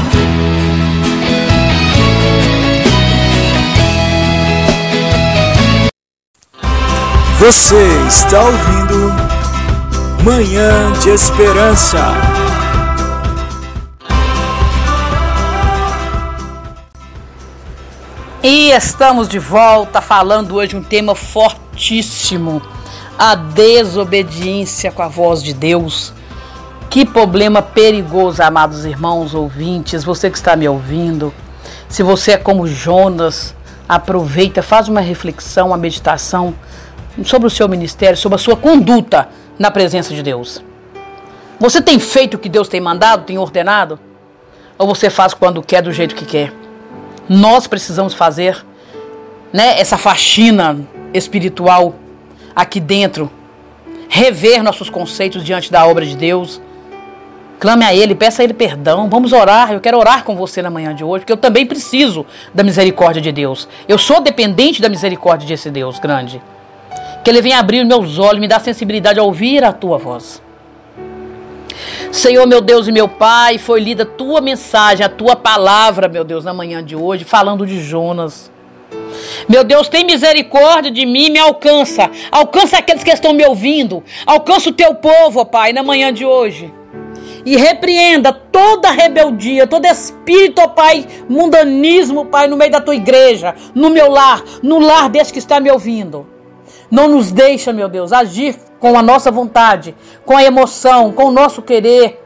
Você 7.39 7.77
está 8.05 8.43
ouvindo 8.43 9.13
Manhã 10.25 10.91
de 11.01 11.09
Esperança. 11.11 11.97
E 18.43 18.71
estamos 18.71 19.29
de 19.29 19.39
volta 19.39 20.01
falando 20.01 20.55
hoje 20.55 20.75
um 20.75 20.83
tema 20.83 21.15
fortíssimo: 21.15 22.61
a 23.17 23.35
desobediência 23.35 24.91
com 24.91 25.01
a 25.01 25.07
voz 25.07 25.41
de 25.41 25.53
Deus. 25.53 26.11
Que 26.89 27.05
problema 27.05 27.61
perigoso, 27.61 28.43
amados 28.43 28.83
irmãos 28.83 29.33
ouvintes, 29.33 30.03
você 30.03 30.29
que 30.29 30.37
está 30.37 30.57
me 30.57 30.67
ouvindo. 30.67 31.33
Se 31.87 32.03
você 32.03 32.33
é 32.33 32.37
como 32.37 32.67
Jonas, 32.67 33.55
aproveita, 33.87 34.61
faz 34.61 34.89
uma 34.89 34.99
reflexão, 34.99 35.67
uma 35.67 35.77
meditação 35.77 36.53
sobre 37.25 37.47
o 37.47 37.51
seu 37.51 37.67
ministério, 37.67 38.17
sobre 38.17 38.35
a 38.35 38.39
sua 38.39 38.55
conduta 38.55 39.29
na 39.57 39.69
presença 39.69 40.13
de 40.13 40.23
Deus. 40.23 40.63
Você 41.59 41.81
tem 41.81 41.99
feito 41.99 42.35
o 42.35 42.37
que 42.37 42.47
Deus 42.47 42.69
tem 42.69 42.79
mandado, 42.79 43.25
tem 43.25 43.37
ordenado? 43.37 43.99
Ou 44.77 44.87
você 44.87 45.09
faz 45.09 45.33
quando 45.33 45.61
quer, 45.61 45.81
do 45.81 45.91
jeito 45.91 46.15
que 46.15 46.25
quer? 46.25 46.53
Nós 47.27 47.67
precisamos 47.67 48.13
fazer 48.13 48.65
né, 49.51 49.79
essa 49.79 49.97
faxina 49.97 50.79
espiritual 51.13 51.95
aqui 52.55 52.79
dentro, 52.79 53.29
rever 54.07 54.63
nossos 54.63 54.89
conceitos 54.89 55.43
diante 55.43 55.71
da 55.71 55.85
obra 55.85 56.05
de 56.05 56.15
Deus. 56.15 56.61
Clame 57.59 57.83
a 57.83 57.93
Ele, 57.93 58.15
peça 58.15 58.41
a 58.41 58.45
Ele 58.45 58.53
perdão. 58.53 59.09
Vamos 59.09 59.33
orar. 59.33 59.73
Eu 59.73 59.81
quero 59.81 59.97
orar 59.97 60.23
com 60.23 60.35
você 60.35 60.61
na 60.61 60.69
manhã 60.69 60.95
de 60.95 61.03
hoje, 61.03 61.21
porque 61.21 61.33
eu 61.33 61.37
também 61.37 61.65
preciso 61.65 62.25
da 62.53 62.63
misericórdia 62.63 63.21
de 63.21 63.33
Deus. 63.33 63.67
Eu 63.85 63.97
sou 63.97 64.21
dependente 64.21 64.81
da 64.81 64.87
misericórdia 64.87 65.45
desse 65.45 65.69
Deus 65.69 65.99
grande. 65.99 66.41
Que 67.23 67.29
Ele 67.29 67.41
venha 67.41 67.59
abrir 67.59 67.83
meus 67.85 68.17
olhos, 68.17 68.39
me 68.39 68.47
dar 68.47 68.61
sensibilidade 68.61 69.19
a 69.19 69.23
ouvir 69.23 69.63
a 69.63 69.73
tua 69.73 69.97
voz. 69.97 70.41
Senhor, 72.11 72.47
meu 72.47 72.61
Deus 72.61 72.87
e 72.87 72.91
meu 72.91 73.07
Pai, 73.07 73.57
foi 73.57 73.79
lida 73.79 74.03
a 74.03 74.05
tua 74.05 74.41
mensagem, 74.41 75.05
a 75.05 75.09
tua 75.09 75.35
palavra, 75.35 76.07
meu 76.07 76.23
Deus, 76.23 76.43
na 76.43 76.53
manhã 76.53 76.83
de 76.83 76.95
hoje, 76.95 77.23
falando 77.23 77.65
de 77.65 77.81
Jonas. 77.81 78.51
Meu 79.47 79.63
Deus, 79.63 79.87
tem 79.87 80.05
misericórdia 80.05 80.91
de 80.91 81.05
mim, 81.05 81.29
me 81.29 81.39
alcança. 81.39 82.09
Alcança 82.31 82.77
aqueles 82.77 83.03
que 83.03 83.11
estão 83.11 83.33
me 83.33 83.45
ouvindo. 83.45 84.03
Alcança 84.25 84.69
o 84.69 84.73
teu 84.73 84.95
povo, 84.95 85.39
ó 85.39 85.45
Pai, 85.45 85.71
na 85.71 85.83
manhã 85.83 86.11
de 86.11 86.25
hoje. 86.25 86.73
E 87.45 87.55
repreenda 87.55 88.33
toda 88.33 88.91
rebeldia, 88.91 89.65
todo 89.65 89.85
espírito, 89.85 90.61
ó 90.61 90.67
Pai, 90.67 91.05
mundanismo, 91.29 92.25
Pai, 92.25 92.47
no 92.47 92.57
meio 92.57 92.71
da 92.71 92.81
tua 92.81 92.95
igreja, 92.95 93.55
no 93.73 93.89
meu 93.89 94.09
lar, 94.09 94.43
no 94.61 94.79
lar 94.79 95.09
desse 95.09 95.31
que 95.31 95.39
está 95.39 95.59
me 95.59 95.71
ouvindo. 95.71 96.27
Não 96.89 97.07
nos 97.07 97.31
deixa, 97.31 97.71
meu 97.71 97.87
Deus, 97.87 98.11
agir 98.11 98.55
com 98.79 98.97
a 98.97 99.01
nossa 99.01 99.29
vontade, 99.29 99.95
com 100.25 100.35
a 100.35 100.43
emoção, 100.43 101.11
com 101.11 101.25
o 101.25 101.31
nosso 101.31 101.61
querer. 101.61 102.25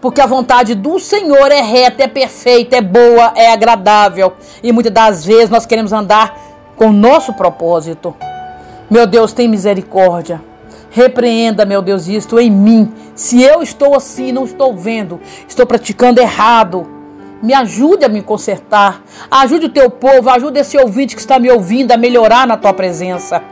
Porque 0.00 0.20
a 0.20 0.26
vontade 0.26 0.74
do 0.74 1.00
Senhor 1.00 1.50
é 1.50 1.62
reta, 1.62 2.04
é 2.04 2.08
perfeita, 2.08 2.76
é 2.76 2.80
boa, 2.82 3.32
é 3.34 3.50
agradável. 3.50 4.34
E 4.62 4.70
muitas 4.70 4.92
das 4.92 5.24
vezes 5.24 5.50
nós 5.50 5.66
queremos 5.66 5.92
andar 5.92 6.38
com 6.76 6.88
o 6.88 6.92
nosso 6.92 7.32
propósito. 7.32 8.14
Meu 8.90 9.06
Deus, 9.06 9.32
tem 9.32 9.48
misericórdia. 9.48 10.42
Repreenda, 10.90 11.64
meu 11.64 11.82
Deus, 11.82 12.06
isto 12.06 12.38
em 12.38 12.50
mim. 12.50 12.92
Se 13.14 13.42
eu 13.42 13.62
estou 13.62 13.96
assim, 13.96 14.30
não 14.30 14.44
estou 14.44 14.76
vendo, 14.76 15.20
estou 15.48 15.66
praticando 15.66 16.20
errado. 16.20 16.86
Me 17.42 17.52
ajude 17.52 18.04
a 18.04 18.08
me 18.08 18.22
consertar. 18.22 19.02
Ajude 19.30 19.66
o 19.66 19.70
teu 19.70 19.90
povo, 19.90 20.30
ajude 20.30 20.60
esse 20.60 20.76
ouvinte 20.76 21.16
que 21.16 21.20
está 21.20 21.38
me 21.38 21.50
ouvindo 21.50 21.92
a 21.92 21.96
melhorar 21.96 22.46
na 22.46 22.56
tua 22.56 22.72
presença. 22.72 23.42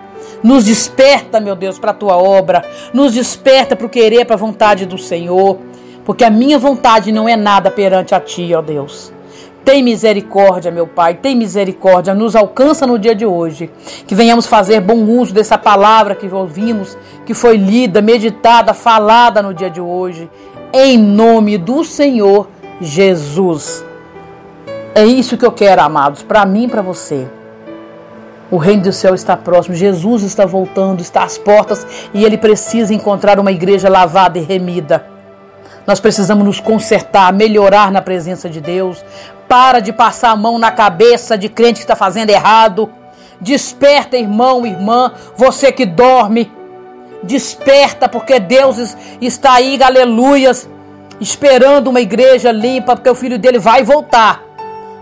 Nos 0.43 0.65
desperta, 0.65 1.39
meu 1.39 1.55
Deus, 1.55 1.79
para 1.79 1.93
a 1.93 1.95
tua 1.95 2.17
obra. 2.17 2.65
Nos 2.93 3.15
desperta 3.15 3.77
para 3.77 3.87
o 3.87 3.91
querer, 3.91 4.25
para 4.25 4.35
a 4.35 4.39
vontade 4.39 4.87
do 4.87 4.99
Senhor. 4.99 5.59
Porque 6.05 6.25
a 6.25 6.31
minha 6.31 6.59
vontade 6.59 7.13
não 7.13 7.29
é 7.29 7.37
nada 7.37 7.71
perante 7.71 8.15
a 8.15 8.21
ti, 8.21 8.53
ó 8.55 8.61
Deus. 8.61 9.13
Tem 9.65 9.81
misericórdia, 9.81 10.73
meu 10.73 10.89
Pai, 10.89 11.15
tem 11.15 11.37
misericórdia, 11.37 12.13
nos 12.13 12.35
alcança 12.35 12.85
no 12.85 12.99
dia 12.99 13.15
de 13.15 13.25
hoje. 13.25 13.71
Que 14.07 14.15
venhamos 14.15 14.47
fazer 14.47 14.81
bom 14.81 15.05
uso 15.05 15.33
dessa 15.33 15.57
palavra 15.57 16.17
que 16.17 16.27
ouvimos, 16.27 16.99
que 17.25 17.33
foi 17.33 17.57
lida, 17.57 18.03
meditada, 18.03 18.75
falada 18.75 19.41
no 19.41 19.55
dia 19.55 19.71
de 19.71 19.81
hoje. 19.81 20.29
Em 20.73 20.99
nome 20.99 21.59
do 21.59 21.85
Senhor 21.85 22.49
Jesus. 22.81 23.85
É 24.95 25.05
isso 25.07 25.39
que 25.39 25.47
eu 25.47 25.53
quero, 25.53 25.81
amados, 25.81 26.23
para 26.25 26.45
mim 26.45 26.65
e 26.65 26.69
para 26.69 26.83
você. 26.83 27.29
O 28.53 28.59
reino 28.59 28.83
do 28.83 28.93
céu 28.93 29.15
está 29.15 29.35
próximo, 29.35 29.75
Jesus 29.75 30.23
está 30.23 30.45
voltando, 30.45 31.01
está 31.01 31.25
às 31.25 31.39
portas 31.39 31.87
e 32.13 32.23
ele 32.23 32.37
precisa 32.37 32.93
encontrar 32.93 33.41
uma 33.41 33.51
igreja 33.51 33.89
lavada 33.89 34.39
e 34.39 34.43
remida. 34.43 35.07
Nós 35.87 35.99
precisamos 35.99 36.45
nos 36.45 36.61
consertar, 36.61 37.33
melhorar 37.33 37.91
na 37.91 38.03
presença 38.03 38.51
de 38.51 38.61
Deus. 38.61 39.03
Para 39.49 39.81
de 39.81 39.91
passar 39.91 40.33
a 40.33 40.37
mão 40.37 40.59
na 40.59 40.71
cabeça 40.71 41.39
de 41.39 41.49
crente 41.49 41.77
que 41.77 41.85
está 41.85 41.97
fazendo 41.97 42.29
errado. 42.29 42.91
Desperta, 43.41 44.19
irmão, 44.19 44.67
irmã, 44.67 45.13
você 45.35 45.73
que 45.73 45.87
dorme. 45.87 46.53
Desperta, 47.23 48.07
porque 48.07 48.39
Deus 48.39 48.95
está 49.19 49.55
aí, 49.55 49.83
aleluias, 49.83 50.69
esperando 51.19 51.89
uma 51.89 52.03
igreja 52.03 52.53
limpa, 52.53 52.97
porque 52.97 53.09
o 53.09 53.15
filho 53.15 53.39
dele 53.39 53.59
vai 53.59 53.83
voltar 53.83 54.43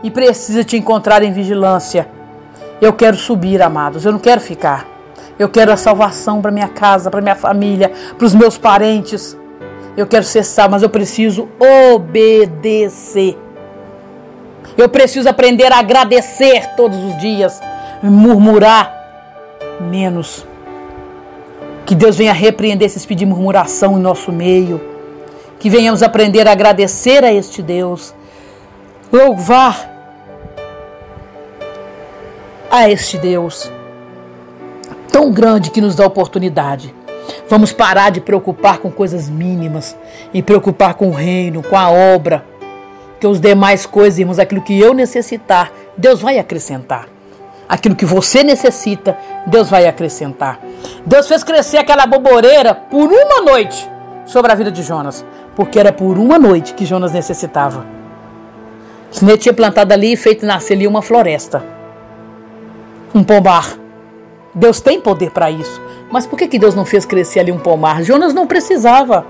e 0.04 0.11
precisa 0.11 0.62
te 0.62 0.76
encontrar 0.76 1.25
em 1.25 1.33
vigilância. 1.33 2.19
Eu 2.80 2.92
quero 2.92 3.16
subir, 3.16 3.60
amados, 3.60 4.04
eu 4.04 4.12
não 4.12 4.18
quero 4.18 4.40
ficar. 4.40 4.87
Eu 5.38 5.49
quero 5.49 5.72
a 5.72 5.76
salvação 5.76 6.40
para 6.40 6.50
minha 6.50 6.68
casa, 6.68 7.10
para 7.10 7.20
minha 7.20 7.34
família, 7.34 7.92
para 8.16 8.26
os 8.26 8.34
meus 8.34 8.58
parentes. 8.58 9.37
Eu 9.96 10.06
quero 10.06 10.25
ser 10.25 10.44
salvo, 10.44 10.72
mas 10.72 10.82
eu 10.82 10.90
preciso 10.90 11.49
obedecer. 11.92 13.38
Eu 14.76 14.88
preciso 14.88 15.28
aprender 15.28 15.72
a 15.72 15.78
agradecer 15.78 16.75
todos 16.76 16.96
os 16.96 17.18
dias, 17.18 17.60
murmurar 18.02 18.94
menos. 19.80 20.46
Que 21.84 21.94
Deus 21.94 22.16
venha 22.16 22.32
repreender 22.32 22.87
esse 22.87 22.99
espírito 22.99 23.20
de 23.20 23.26
murmuração 23.26 23.99
em 23.99 24.00
nosso 24.00 24.30
meio. 24.30 24.80
Que 25.58 25.68
venhamos 25.68 26.02
aprender 26.02 26.46
a 26.46 26.52
agradecer 26.52 27.25
a 27.25 27.32
este 27.32 27.60
Deus. 27.62 28.14
Louvar 29.12 29.89
a 32.70 32.88
este 32.88 33.18
Deus 33.18 33.70
tão 35.10 35.32
grande 35.32 35.70
que 35.70 35.80
nos 35.80 35.96
dá 35.96 36.06
oportunidade 36.06 36.94
Vamos 37.48 37.72
parar 37.72 38.10
de 38.10 38.20
preocupar 38.20 38.78
com 38.78 38.90
coisas 38.90 39.28
mínimas 39.28 39.96
e 40.32 40.42
preocupar 40.42 40.94
com 40.94 41.08
o 41.08 41.12
reino, 41.12 41.62
com 41.62 41.76
a 41.76 41.90
obra. 41.90 42.44
Que 43.18 43.26
os 43.26 43.40
demais 43.40 43.84
coisas, 43.86 44.18
irmãos, 44.18 44.38
aquilo 44.38 44.62
que 44.62 44.78
eu 44.78 44.94
necessitar, 44.94 45.72
Deus 45.96 46.20
vai 46.20 46.38
acrescentar. 46.38 47.08
Aquilo 47.68 47.94
que 47.94 48.04
você 48.04 48.42
necessita, 48.42 49.16
Deus 49.46 49.68
vai 49.68 49.86
acrescentar. 49.86 50.58
Deus 51.04 51.28
fez 51.28 51.44
crescer 51.44 51.78
aquela 51.78 52.06
boboreira 52.06 52.74
por 52.74 53.12
uma 53.12 53.42
noite 53.42 53.88
sobre 54.24 54.50
a 54.50 54.54
vida 54.54 54.72
de 54.72 54.82
Jonas, 54.82 55.24
porque 55.54 55.78
era 55.78 55.92
por 55.92 56.18
uma 56.18 56.38
noite 56.38 56.74
que 56.74 56.86
Jonas 56.86 57.12
necessitava. 57.12 57.84
Senão 59.10 59.36
tinha 59.36 59.52
plantado 59.52 59.92
ali 59.92 60.12
e 60.12 60.16
feito 60.16 60.46
nascer 60.46 60.74
ali 60.74 60.86
uma 60.86 61.02
floresta, 61.02 61.62
um 63.14 63.22
pomar. 63.22 63.78
Deus 64.54 64.80
tem 64.80 65.00
poder 65.00 65.30
para 65.30 65.50
isso. 65.50 65.80
Mas 66.10 66.26
por 66.26 66.38
que, 66.38 66.49
que 66.49 66.58
Deus 66.58 66.75
não 66.75 66.84
fez 66.84 67.04
crescer 67.04 67.40
ali 67.40 67.52
um 67.52 67.58
pomar? 67.58 68.02
Jonas 68.02 68.34
não 68.34 68.46
precisava. 68.46 69.25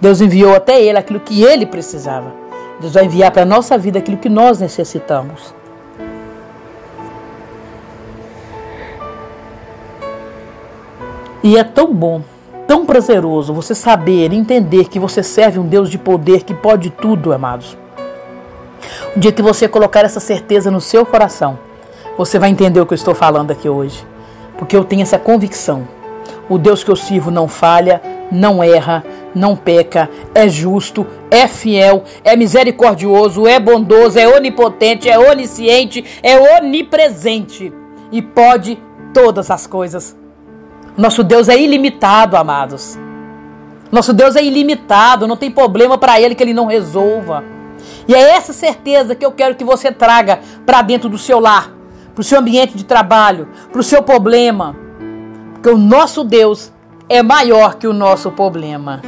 Deus 0.00 0.20
enviou 0.20 0.54
até 0.54 0.80
ele 0.80 0.98
aquilo 0.98 1.20
que 1.20 1.42
ele 1.42 1.66
precisava. 1.66 2.32
Deus 2.80 2.94
vai 2.94 3.04
enviar 3.04 3.30
para 3.30 3.42
a 3.42 3.46
nossa 3.46 3.76
vida 3.76 3.98
aquilo 3.98 4.16
que 4.16 4.28
nós 4.28 4.60
necessitamos. 4.60 5.54
E 11.42 11.56
é 11.56 11.64
tão 11.64 11.92
bom, 11.92 12.22
tão 12.66 12.84
prazeroso 12.84 13.54
você 13.54 13.74
saber, 13.74 14.32
entender 14.32 14.88
que 14.88 14.98
você 14.98 15.22
serve 15.22 15.58
um 15.58 15.66
Deus 15.66 15.90
de 15.90 15.98
poder 15.98 16.42
que 16.44 16.54
pode 16.54 16.90
tudo, 16.90 17.32
amados. 17.32 17.76
O 19.16 19.20
dia 19.20 19.32
que 19.32 19.42
você 19.42 19.66
colocar 19.66 20.04
essa 20.04 20.20
certeza 20.20 20.70
no 20.70 20.80
seu 20.80 21.04
coração, 21.04 21.58
você 22.20 22.38
vai 22.38 22.50
entender 22.50 22.80
o 22.80 22.86
que 22.86 22.92
eu 22.92 22.96
estou 22.96 23.14
falando 23.14 23.50
aqui 23.50 23.68
hoje 23.68 24.04
porque 24.60 24.76
eu 24.76 24.84
tenho 24.84 25.00
essa 25.00 25.18
convicção. 25.18 25.88
O 26.46 26.58
Deus 26.58 26.84
que 26.84 26.90
eu 26.90 26.96
sirvo 26.96 27.30
não 27.30 27.48
falha, 27.48 28.02
não 28.30 28.62
erra, 28.62 29.02
não 29.34 29.56
peca, 29.56 30.10
é 30.34 30.46
justo, 30.46 31.06
é 31.30 31.48
fiel, 31.48 32.04
é 32.22 32.36
misericordioso, 32.36 33.46
é 33.46 33.58
bondoso, 33.58 34.18
é 34.18 34.28
onipotente, 34.28 35.08
é 35.08 35.18
onisciente, 35.18 36.04
é 36.22 36.58
onipresente 36.58 37.72
e 38.12 38.20
pode 38.20 38.78
todas 39.14 39.50
as 39.50 39.66
coisas. 39.66 40.14
Nosso 40.98 41.24
Deus 41.24 41.48
é 41.48 41.58
ilimitado, 41.58 42.36
amados. 42.36 42.98
Nosso 43.90 44.12
Deus 44.12 44.36
é 44.36 44.44
ilimitado, 44.44 45.26
não 45.26 45.38
tem 45.38 45.50
problema 45.50 45.96
para 45.96 46.20
ele 46.20 46.34
que 46.34 46.42
ele 46.42 46.52
não 46.52 46.66
resolva. 46.66 47.42
E 48.06 48.14
é 48.14 48.36
essa 48.36 48.52
certeza 48.52 49.14
que 49.14 49.24
eu 49.24 49.32
quero 49.32 49.54
que 49.54 49.64
você 49.64 49.90
traga 49.90 50.40
para 50.66 50.82
dentro 50.82 51.08
do 51.08 51.16
seu 51.16 51.40
lar 51.40 51.79
para 52.20 52.24
o 52.24 52.28
seu 52.28 52.38
ambiente 52.38 52.76
de 52.76 52.84
trabalho, 52.84 53.48
para 53.72 53.80
o 53.80 53.82
seu 53.82 54.02
problema. 54.02 54.76
Porque 55.54 55.70
o 55.70 55.78
nosso 55.78 56.22
Deus 56.22 56.70
é 57.08 57.22
maior 57.22 57.76
que 57.76 57.86
o 57.86 57.94
nosso 57.94 58.30
problema. 58.30 59.00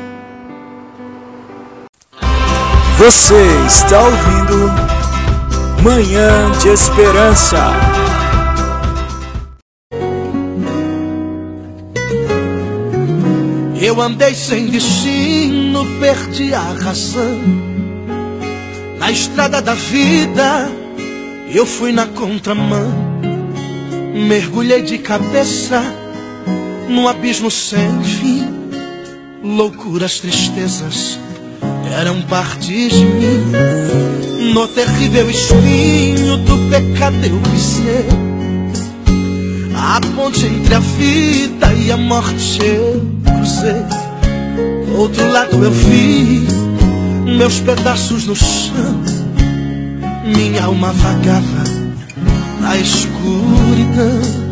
Você 2.96 3.66
está 3.66 4.01
ouvindo 4.01 4.72
Manhã 5.83 6.51
de 6.53 6.68
Esperança. 6.68 7.59
Eu 13.79 14.01
andei 14.01 14.35
sem 14.35 14.70
destino, 14.70 15.85
perdi 16.01 16.55
a 16.55 16.61
razão. 16.61 17.42
Na 18.98 19.11
estrada 19.11 19.61
da 19.61 19.75
vida 19.75 20.82
eu 21.55 21.67
fui 21.67 21.93
na 21.93 22.07
contramão, 22.07 22.91
mergulhei 24.27 24.83
de 24.83 24.97
cabeça 24.97 25.83
num 26.88 27.07
abismo 27.07 27.51
sem 27.51 28.03
fim. 28.03 28.49
Loucuras, 29.43 30.19
tristezas 30.19 31.19
eram 31.99 32.23
parte 32.23 32.88
de 32.88 33.05
mim. 33.05 34.53
No 34.55 34.67
terrível 34.69 35.29
espinho 35.29 36.38
do 36.38 36.57
pecado 36.71 37.17
eu 37.23 37.38
pisei. 37.51 38.07
A 39.77 40.01
ponte 40.17 40.47
entre 40.47 40.75
a 40.75 40.79
vida 40.81 41.75
e 41.75 41.93
a 41.93 41.97
morte 41.99 42.61
eu 42.65 43.05
cruzei. 43.25 43.83
Do 44.87 44.99
outro 44.99 45.31
lado 45.31 45.62
eu 45.62 45.71
vi 45.71 46.47
meus 47.37 47.61
pedaços 47.61 48.27
no 48.27 48.35
chão 48.35 49.21
minha 50.24 50.64
alma 50.64 50.92
vagava 50.92 51.64
na 52.61 52.76
escuridão. 52.76 54.42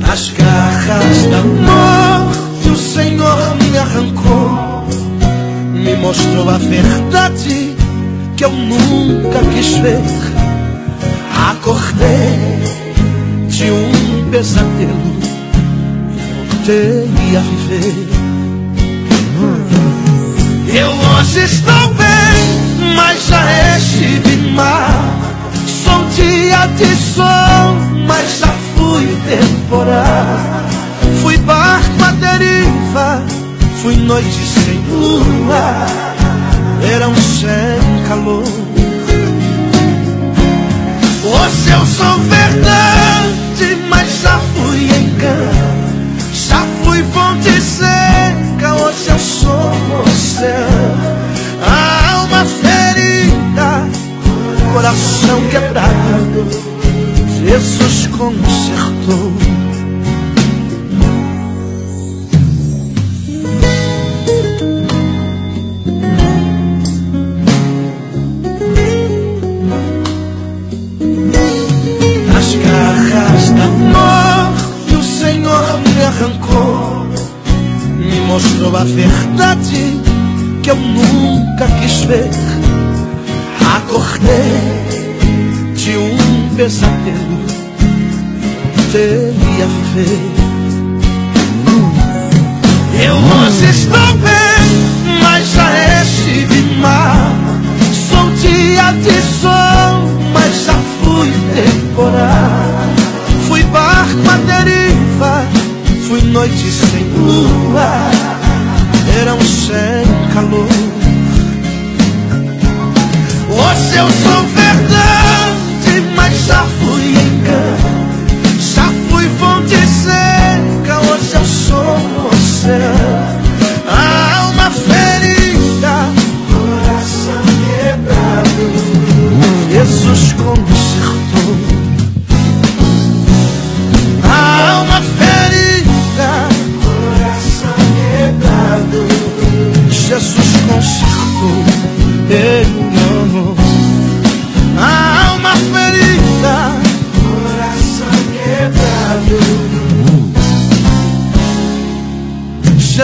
Das 0.00 0.30
garras 0.30 1.22
da 1.30 1.42
morte 1.42 2.68
o 2.68 2.76
Senhor 2.76 3.56
me 3.56 3.78
arrancou, 3.78 4.86
me 5.72 5.96
mostrou 5.96 6.48
a 6.48 6.58
verdade 6.58 7.76
que 8.36 8.44
eu 8.44 8.50
nunca 8.50 9.38
quis 9.52 9.76
ver. 9.78 10.02
Acordei 11.50 12.38
de 13.48 13.70
um 13.70 14.30
pesadelo 14.30 15.16
voltei 16.66 17.36
a 17.36 17.40
viver. 17.40 17.94
Eu 20.74 20.90
hoje 20.90 21.44
estou 21.44 21.94
bem 21.94 22.15
mas 22.94 23.26
já 23.26 23.76
estive 23.76 24.50
mal. 24.52 25.26
Sou 25.66 26.04
dia 26.14 26.66
de 26.76 26.96
sol, 26.96 27.76
mas 28.06 28.38
já 28.38 28.52
fui 28.76 29.06
temporal. 29.28 30.66
Fui 31.22 31.36
barco 31.38 32.04
à 32.04 32.10
deriva, 32.12 33.22
fui 33.82 33.96
noite 33.96 34.44
sem 34.44 34.78
lua, 34.90 35.86
verão 36.80 37.14
sem 37.14 38.04
calor. 38.08 38.44
Hoje 41.24 41.70
eu 41.70 41.84
sou 41.86 42.18
verdade, 42.20 43.76
mas 43.88 44.20
já 44.22 44.38
fui 44.54 44.84
engano. 44.84 45.86
Já 46.32 46.64
fui 46.84 47.02
fonte 47.12 47.60
seca, 47.60 48.74
hoje 48.74 49.08
eu 49.08 49.18
sou 49.18 49.72
oceano 50.06 51.25
alma 52.36 52.44
ferida, 52.44 53.88
coração 54.72 55.40
quebrado, 55.48 56.46
Jesus 57.40 58.06
consertou. 58.08 59.35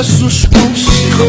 Jesus 0.03 0.47
consertou. 0.47 1.27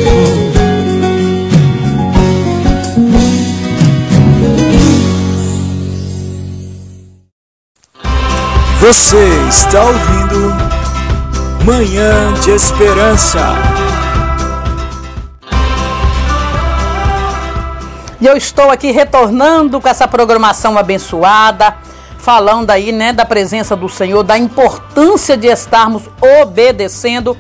Você 8.80 9.18
está 9.48 9.80
ouvindo 9.84 10.56
Manhã 11.64 12.34
de 12.44 12.50
Esperança. 12.50 13.40
E 18.20 18.26
eu 18.26 18.36
estou 18.36 18.72
aqui 18.72 18.90
retornando 18.90 19.80
com 19.80 19.88
essa 19.88 20.08
programação 20.08 20.80
abençoada, 20.80 21.76
falando 22.18 22.72
aí, 22.72 22.92
né, 22.92 23.14
da 23.14 23.24
presença 23.24 23.76
do 23.76 23.88
Senhor, 23.88 24.24
da 24.24 24.36
importância 24.36 25.38
de 25.38 25.46
estarmos 25.46 26.10
obedecendo 26.42 27.38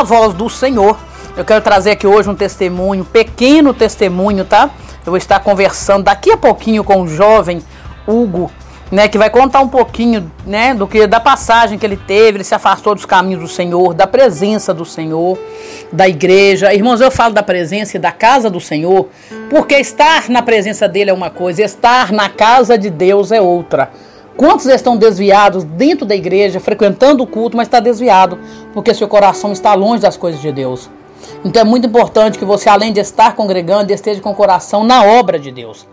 a 0.00 0.02
voz 0.02 0.34
do 0.34 0.48
Senhor. 0.48 0.98
Eu 1.36 1.44
quero 1.44 1.60
trazer 1.62 1.92
aqui 1.92 2.06
hoje 2.06 2.28
um 2.28 2.34
testemunho, 2.34 3.04
pequeno 3.04 3.74
testemunho, 3.74 4.44
tá? 4.44 4.70
Eu 5.04 5.12
vou 5.12 5.16
estar 5.16 5.40
conversando 5.40 6.04
daqui 6.04 6.30
a 6.30 6.36
pouquinho 6.36 6.82
com 6.82 7.02
o 7.02 7.08
jovem 7.08 7.62
Hugo 8.06 8.50
né, 8.90 9.08
que 9.08 9.18
vai 9.18 9.30
contar 9.30 9.60
um 9.60 9.68
pouquinho, 9.68 10.30
né, 10.46 10.74
do 10.74 10.86
que 10.86 11.06
da 11.06 11.18
passagem 11.18 11.78
que 11.78 11.84
ele 11.84 11.96
teve, 11.96 12.38
ele 12.38 12.44
se 12.44 12.54
afastou 12.54 12.94
dos 12.94 13.04
caminhos 13.04 13.42
do 13.42 13.48
Senhor, 13.48 13.94
da 13.94 14.06
presença 14.06 14.72
do 14.72 14.84
Senhor, 14.84 15.38
da 15.92 16.08
igreja. 16.08 16.72
Irmãos, 16.72 17.00
eu 17.00 17.10
falo 17.10 17.34
da 17.34 17.42
presença 17.42 17.96
e 17.96 18.00
da 18.00 18.12
casa 18.12 18.48
do 18.48 18.60
Senhor, 18.60 19.08
porque 19.50 19.74
estar 19.74 20.28
na 20.28 20.42
presença 20.42 20.86
dele 20.86 21.10
é 21.10 21.14
uma 21.14 21.30
coisa, 21.30 21.62
estar 21.62 22.12
na 22.12 22.28
casa 22.28 22.78
de 22.78 22.90
Deus 22.90 23.32
é 23.32 23.40
outra. 23.40 23.90
Quantos 24.36 24.66
estão 24.66 24.96
desviados 24.96 25.62
dentro 25.62 26.04
da 26.04 26.14
igreja, 26.14 26.58
frequentando 26.58 27.22
o 27.22 27.26
culto, 27.26 27.56
mas 27.56 27.68
está 27.68 27.78
desviado, 27.78 28.38
porque 28.72 28.92
seu 28.92 29.06
coração 29.06 29.52
está 29.52 29.74
longe 29.74 30.02
das 30.02 30.16
coisas 30.16 30.40
de 30.40 30.50
Deus. 30.50 30.90
Então 31.44 31.62
é 31.62 31.64
muito 31.64 31.86
importante 31.86 32.38
que 32.38 32.44
você, 32.44 32.68
além 32.68 32.92
de 32.92 33.00
estar 33.00 33.36
congregando, 33.36 33.92
esteja 33.92 34.20
com 34.20 34.32
o 34.32 34.34
coração 34.34 34.82
na 34.82 35.04
obra 35.04 35.38
de 35.38 35.50
Deus. 35.50 35.86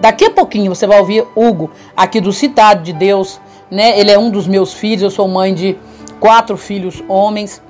Daqui 0.00 0.24
a 0.24 0.30
pouquinho 0.30 0.74
você 0.74 0.86
vai 0.86 0.98
ouvir 0.98 1.24
Hugo, 1.36 1.70
aqui 1.96 2.20
do 2.20 2.32
Citado 2.32 2.82
de 2.82 2.92
Deus, 2.92 3.40
né? 3.70 3.98
Ele 3.98 4.10
é 4.10 4.18
um 4.18 4.28
dos 4.28 4.46
meus 4.46 4.72
filhos, 4.72 5.02
eu 5.02 5.10
sou 5.10 5.28
mãe 5.28 5.54
de 5.54 5.76
quatro 6.18 6.56
filhos 6.56 7.02
homens. 7.08 7.62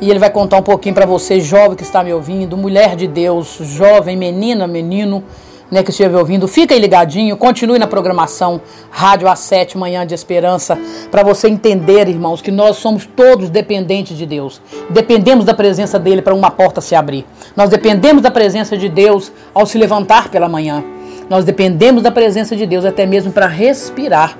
E 0.00 0.10
ele 0.10 0.18
vai 0.18 0.30
contar 0.30 0.58
um 0.58 0.62
pouquinho 0.62 0.94
para 0.94 1.06
você, 1.06 1.40
jovem 1.40 1.74
que 1.74 1.82
está 1.82 2.04
me 2.04 2.12
ouvindo, 2.12 2.56
mulher 2.56 2.94
de 2.94 3.06
Deus, 3.06 3.58
jovem, 3.60 4.16
menina, 4.16 4.66
menino, 4.66 5.24
né, 5.70 5.82
que 5.82 5.90
estiver 5.90 6.16
ouvindo. 6.16 6.48
Fica 6.48 6.74
aí 6.74 6.80
ligadinho, 6.80 7.36
continue 7.36 7.78
na 7.78 7.86
programação 7.86 8.60
Rádio 8.90 9.28
A7 9.28 9.76
Manhã 9.76 10.06
de 10.06 10.14
Esperança, 10.14 10.78
para 11.10 11.22
você 11.22 11.48
entender, 11.48 12.08
irmãos, 12.08 12.42
que 12.42 12.50
nós 12.50 12.76
somos 12.76 13.06
todos 13.06 13.48
dependentes 13.48 14.16
de 14.16 14.26
Deus. 14.26 14.60
Dependemos 14.90 15.44
da 15.44 15.54
presença 15.54 15.98
dele 15.98 16.22
para 16.22 16.34
uma 16.34 16.50
porta 16.50 16.80
se 16.80 16.94
abrir. 16.94 17.24
Nós 17.54 17.70
dependemos 17.70 18.22
da 18.22 18.30
presença 18.30 18.76
de 18.76 18.88
Deus 18.88 19.32
ao 19.54 19.66
se 19.66 19.78
levantar 19.78 20.28
pela 20.28 20.48
manhã. 20.48 20.82
Nós 21.28 21.44
dependemos 21.44 22.02
da 22.02 22.10
presença 22.10 22.56
de 22.56 22.66
Deus 22.66 22.84
até 22.84 23.06
mesmo 23.06 23.30
para 23.30 23.46
respirar. 23.46 24.36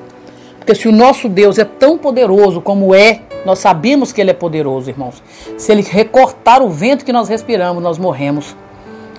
Porque 0.58 0.74
se 0.74 0.88
o 0.88 0.92
nosso 0.92 1.28
Deus 1.28 1.58
é 1.58 1.64
tão 1.64 1.96
poderoso 1.96 2.60
como 2.60 2.94
é, 2.94 3.22
nós 3.46 3.60
sabemos 3.60 4.12
que 4.12 4.20
ele 4.20 4.30
é 4.30 4.34
poderoso, 4.34 4.90
irmãos. 4.90 5.22
Se 5.56 5.72
ele 5.72 5.82
recortar 5.82 6.62
o 6.62 6.68
vento 6.68 7.04
que 7.04 7.12
nós 7.12 7.28
respiramos, 7.28 7.82
nós 7.82 7.96
morremos. 7.96 8.54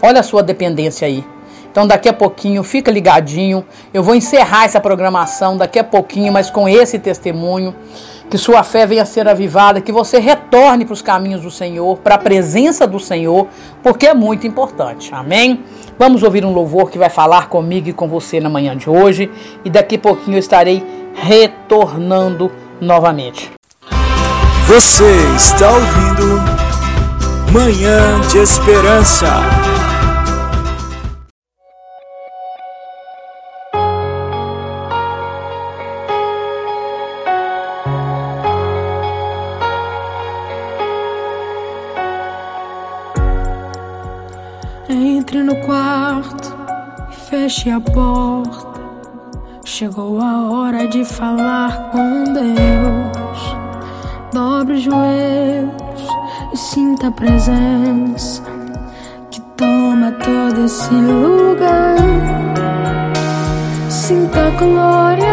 Olha 0.02 0.20
a 0.20 0.24
sua 0.24 0.44
dependência 0.44 1.08
aí. 1.08 1.24
Então 1.72 1.88
daqui 1.88 2.10
a 2.10 2.14
pouquinho, 2.14 2.64
fica 2.64 2.92
ligadinho. 2.92 3.66
Eu 3.94 4.04
vou 4.04 4.14
encerrar 4.14 4.66
essa 4.66 4.80
programação 4.80 5.58
daqui 5.58 5.80
a 5.80 5.84
pouquinho, 5.84 6.32
mas 6.32 6.50
com 6.50 6.68
esse 6.68 7.00
testemunho 7.00 7.74
que 8.30 8.38
sua 8.38 8.64
fé 8.64 8.86
venha 8.86 9.04
a 9.04 9.06
ser 9.06 9.28
avivada, 9.28 9.82
que 9.82 9.92
você 9.92 10.18
retorne 10.18 10.86
para 10.86 10.94
os 10.94 11.02
caminhos 11.02 11.42
do 11.42 11.52
Senhor, 11.52 11.98
para 11.98 12.16
a 12.16 12.18
presença 12.18 12.88
do 12.88 12.98
Senhor, 12.98 13.48
porque 13.84 14.08
é 14.08 14.14
muito 14.14 14.48
importante. 14.48 15.14
Amém? 15.14 15.66
Vamos 16.00 16.24
ouvir 16.24 16.46
um 16.46 16.54
louvor 16.54 16.90
que 16.90 16.98
vai 16.98 17.10
falar 17.10 17.50
comigo 17.50 17.90
e 17.90 17.94
com 17.94 18.08
você 18.08 18.40
na 18.40 18.50
manhã 18.50 18.76
de 18.76 18.90
hoje, 18.90 19.30
e 19.66 19.70
daqui 19.70 19.96
a 19.96 20.00
pouquinho 20.00 20.36
eu 20.36 20.40
estarei 20.40 20.82
retornando 21.14 22.50
novamente. 22.80 23.52
Você 24.66 25.12
está 25.36 25.70
ouvindo 25.70 26.42
Manhã 27.52 28.22
de 28.30 28.38
Esperança. 28.38 29.28
Feche 47.32 47.70
a 47.70 47.80
porta. 47.80 48.82
Chegou 49.64 50.20
a 50.22 50.50
hora 50.50 50.88
de 50.88 51.04
falar 51.06 51.92
com 51.92 52.24
Deus. 52.26 53.56
Dobre 54.34 54.76
os 54.76 54.82
joelhos 54.82 56.08
e 56.54 56.58
sinta 56.58 57.08
a 57.08 57.12
presença 57.12 58.44
que 59.30 59.42
toma 59.58 60.12
todo 60.12 60.66
esse 60.66 60.94
lugar. 60.94 61.96
Sinta 63.90 64.48
a 64.48 64.50
glória 64.52 65.31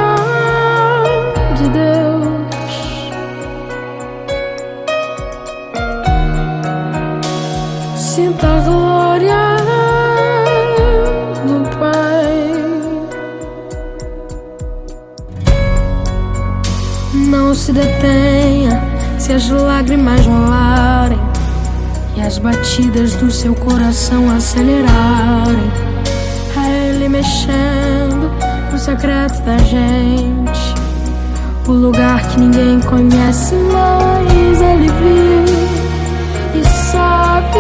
se 19.29 19.35
as 19.35 19.51
lágrimas 19.51 20.25
rolarem 20.25 21.21
e 22.17 22.21
as 22.23 22.39
batidas 22.39 23.15
do 23.17 23.31
seu 23.31 23.55
coração 23.55 24.31
acelerarem. 24.31 25.71
A 26.57 26.67
Ele 26.67 27.11
mexendo 27.11 28.33
no 28.73 28.79
secreto 28.79 29.43
da 29.43 29.59
gente. 29.59 30.75
O 31.67 31.73
lugar 31.73 32.27
que 32.29 32.41
ninguém 32.41 32.81
conhece, 32.81 33.55
mas 33.55 34.63
ele 34.63 34.89
viu 34.89 35.45
e 36.59 36.65
sabe 36.65 37.59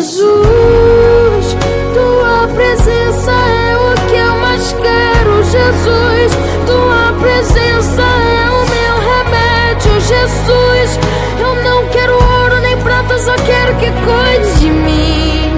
Jesus, 0.00 1.56
tua 1.92 2.48
presença 2.54 3.32
é 3.32 3.76
o 3.76 4.08
que 4.08 4.16
eu 4.16 4.34
mais 4.36 4.72
quero. 4.72 5.44
Jesus, 5.44 6.32
tua 6.64 7.12
presença 7.20 8.00
é 8.00 8.50
o 8.50 8.64
meu 8.70 8.94
remédio. 9.12 10.00
Jesus, 10.00 10.98
eu 11.38 11.54
não 11.62 11.86
quero 11.88 12.14
ouro 12.14 12.60
nem 12.62 12.78
prata, 12.78 13.18
só 13.18 13.34
quero 13.44 13.76
que 13.76 13.90
cuide 13.90 14.60
de 14.60 14.70
mim. 14.70 15.52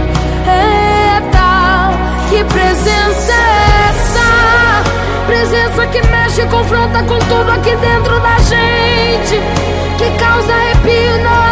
Eita, 0.45 1.93
que 2.29 2.43
presença 2.43 3.33
é 3.33 3.91
essa? 3.91 4.83
Presença 5.25 5.87
que 5.87 6.05
mexe 6.09 6.43
e 6.43 6.47
confronta 6.47 7.01
com 7.05 7.19
tudo 7.21 7.49
aqui 7.49 7.77
dentro 7.77 8.19
da 8.19 8.37
gente, 8.39 9.41
que 9.99 10.11
causa 10.19 10.53
arrepio 10.53 11.23
na 11.23 11.52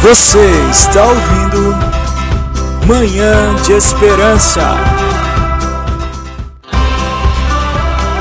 Você 0.00 0.38
está 0.70 1.04
ouvindo 1.04 1.74
Manhã 2.86 3.56
de 3.64 3.72
Esperança. 3.72 4.62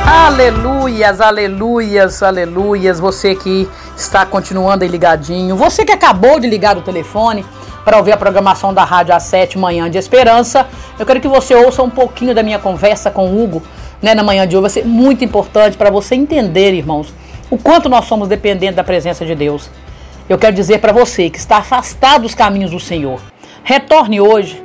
Aleluias, 0.03 1.21
aleluias, 1.21 2.23
aleluias. 2.23 2.99
Você 2.99 3.35
que 3.35 3.69
está 3.95 4.25
continuando 4.25 4.83
aí 4.83 4.89
ligadinho. 4.89 5.55
Você 5.55 5.85
que 5.85 5.91
acabou 5.91 6.39
de 6.39 6.47
ligar 6.47 6.75
o 6.75 6.81
telefone 6.81 7.45
para 7.85 7.97
ouvir 7.97 8.11
a 8.11 8.17
programação 8.17 8.73
da 8.73 8.83
Rádio 8.83 9.13
A7 9.13 9.55
Manhã 9.57 9.87
de 9.87 9.99
Esperança. 9.99 10.65
Eu 10.97 11.05
quero 11.05 11.21
que 11.21 11.27
você 11.27 11.53
ouça 11.53 11.83
um 11.83 11.91
pouquinho 11.91 12.33
da 12.33 12.41
minha 12.41 12.57
conversa 12.57 13.11
com 13.11 13.27
o 13.27 13.43
Hugo, 13.43 13.61
né, 14.01 14.15
na 14.15 14.23
manhã 14.23 14.47
de 14.47 14.55
hoje. 14.55 14.61
Vai 14.61 14.71
ser 14.71 14.85
muito 14.85 15.23
importante 15.23 15.77
para 15.77 15.91
você 15.91 16.15
entender, 16.15 16.73
irmãos, 16.73 17.13
o 17.51 17.57
quanto 17.57 17.87
nós 17.87 18.05
somos 18.05 18.27
dependentes 18.27 18.75
da 18.75 18.83
presença 18.83 19.23
de 19.23 19.35
Deus. 19.35 19.69
Eu 20.29 20.37
quero 20.37 20.53
dizer 20.53 20.79
para 20.79 20.91
você 20.91 21.29
que 21.29 21.37
está 21.37 21.57
afastado 21.57 22.23
dos 22.23 22.35
caminhos 22.35 22.71
do 22.71 22.79
Senhor. 22.79 23.21
Retorne 23.63 24.19
hoje. 24.19 24.61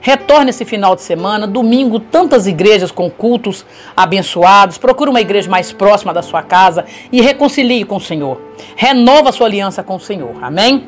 Retorne 0.00 0.50
esse 0.50 0.64
final 0.64 0.94
de 0.94 1.02
semana, 1.02 1.46
domingo, 1.46 2.00
tantas 2.00 2.46
igrejas 2.46 2.90
com 2.90 3.10
cultos 3.10 3.66
abençoados. 3.94 4.78
Procure 4.78 5.10
uma 5.10 5.20
igreja 5.20 5.50
mais 5.50 5.72
próxima 5.72 6.14
da 6.14 6.22
sua 6.22 6.42
casa 6.42 6.86
e 7.12 7.20
reconcilie 7.20 7.84
com 7.84 7.96
o 7.96 8.00
Senhor. 8.00 8.40
Renova 8.76 9.32
sua 9.32 9.46
aliança 9.46 9.82
com 9.82 9.96
o 9.96 10.00
Senhor. 10.00 10.36
Amém? 10.40 10.86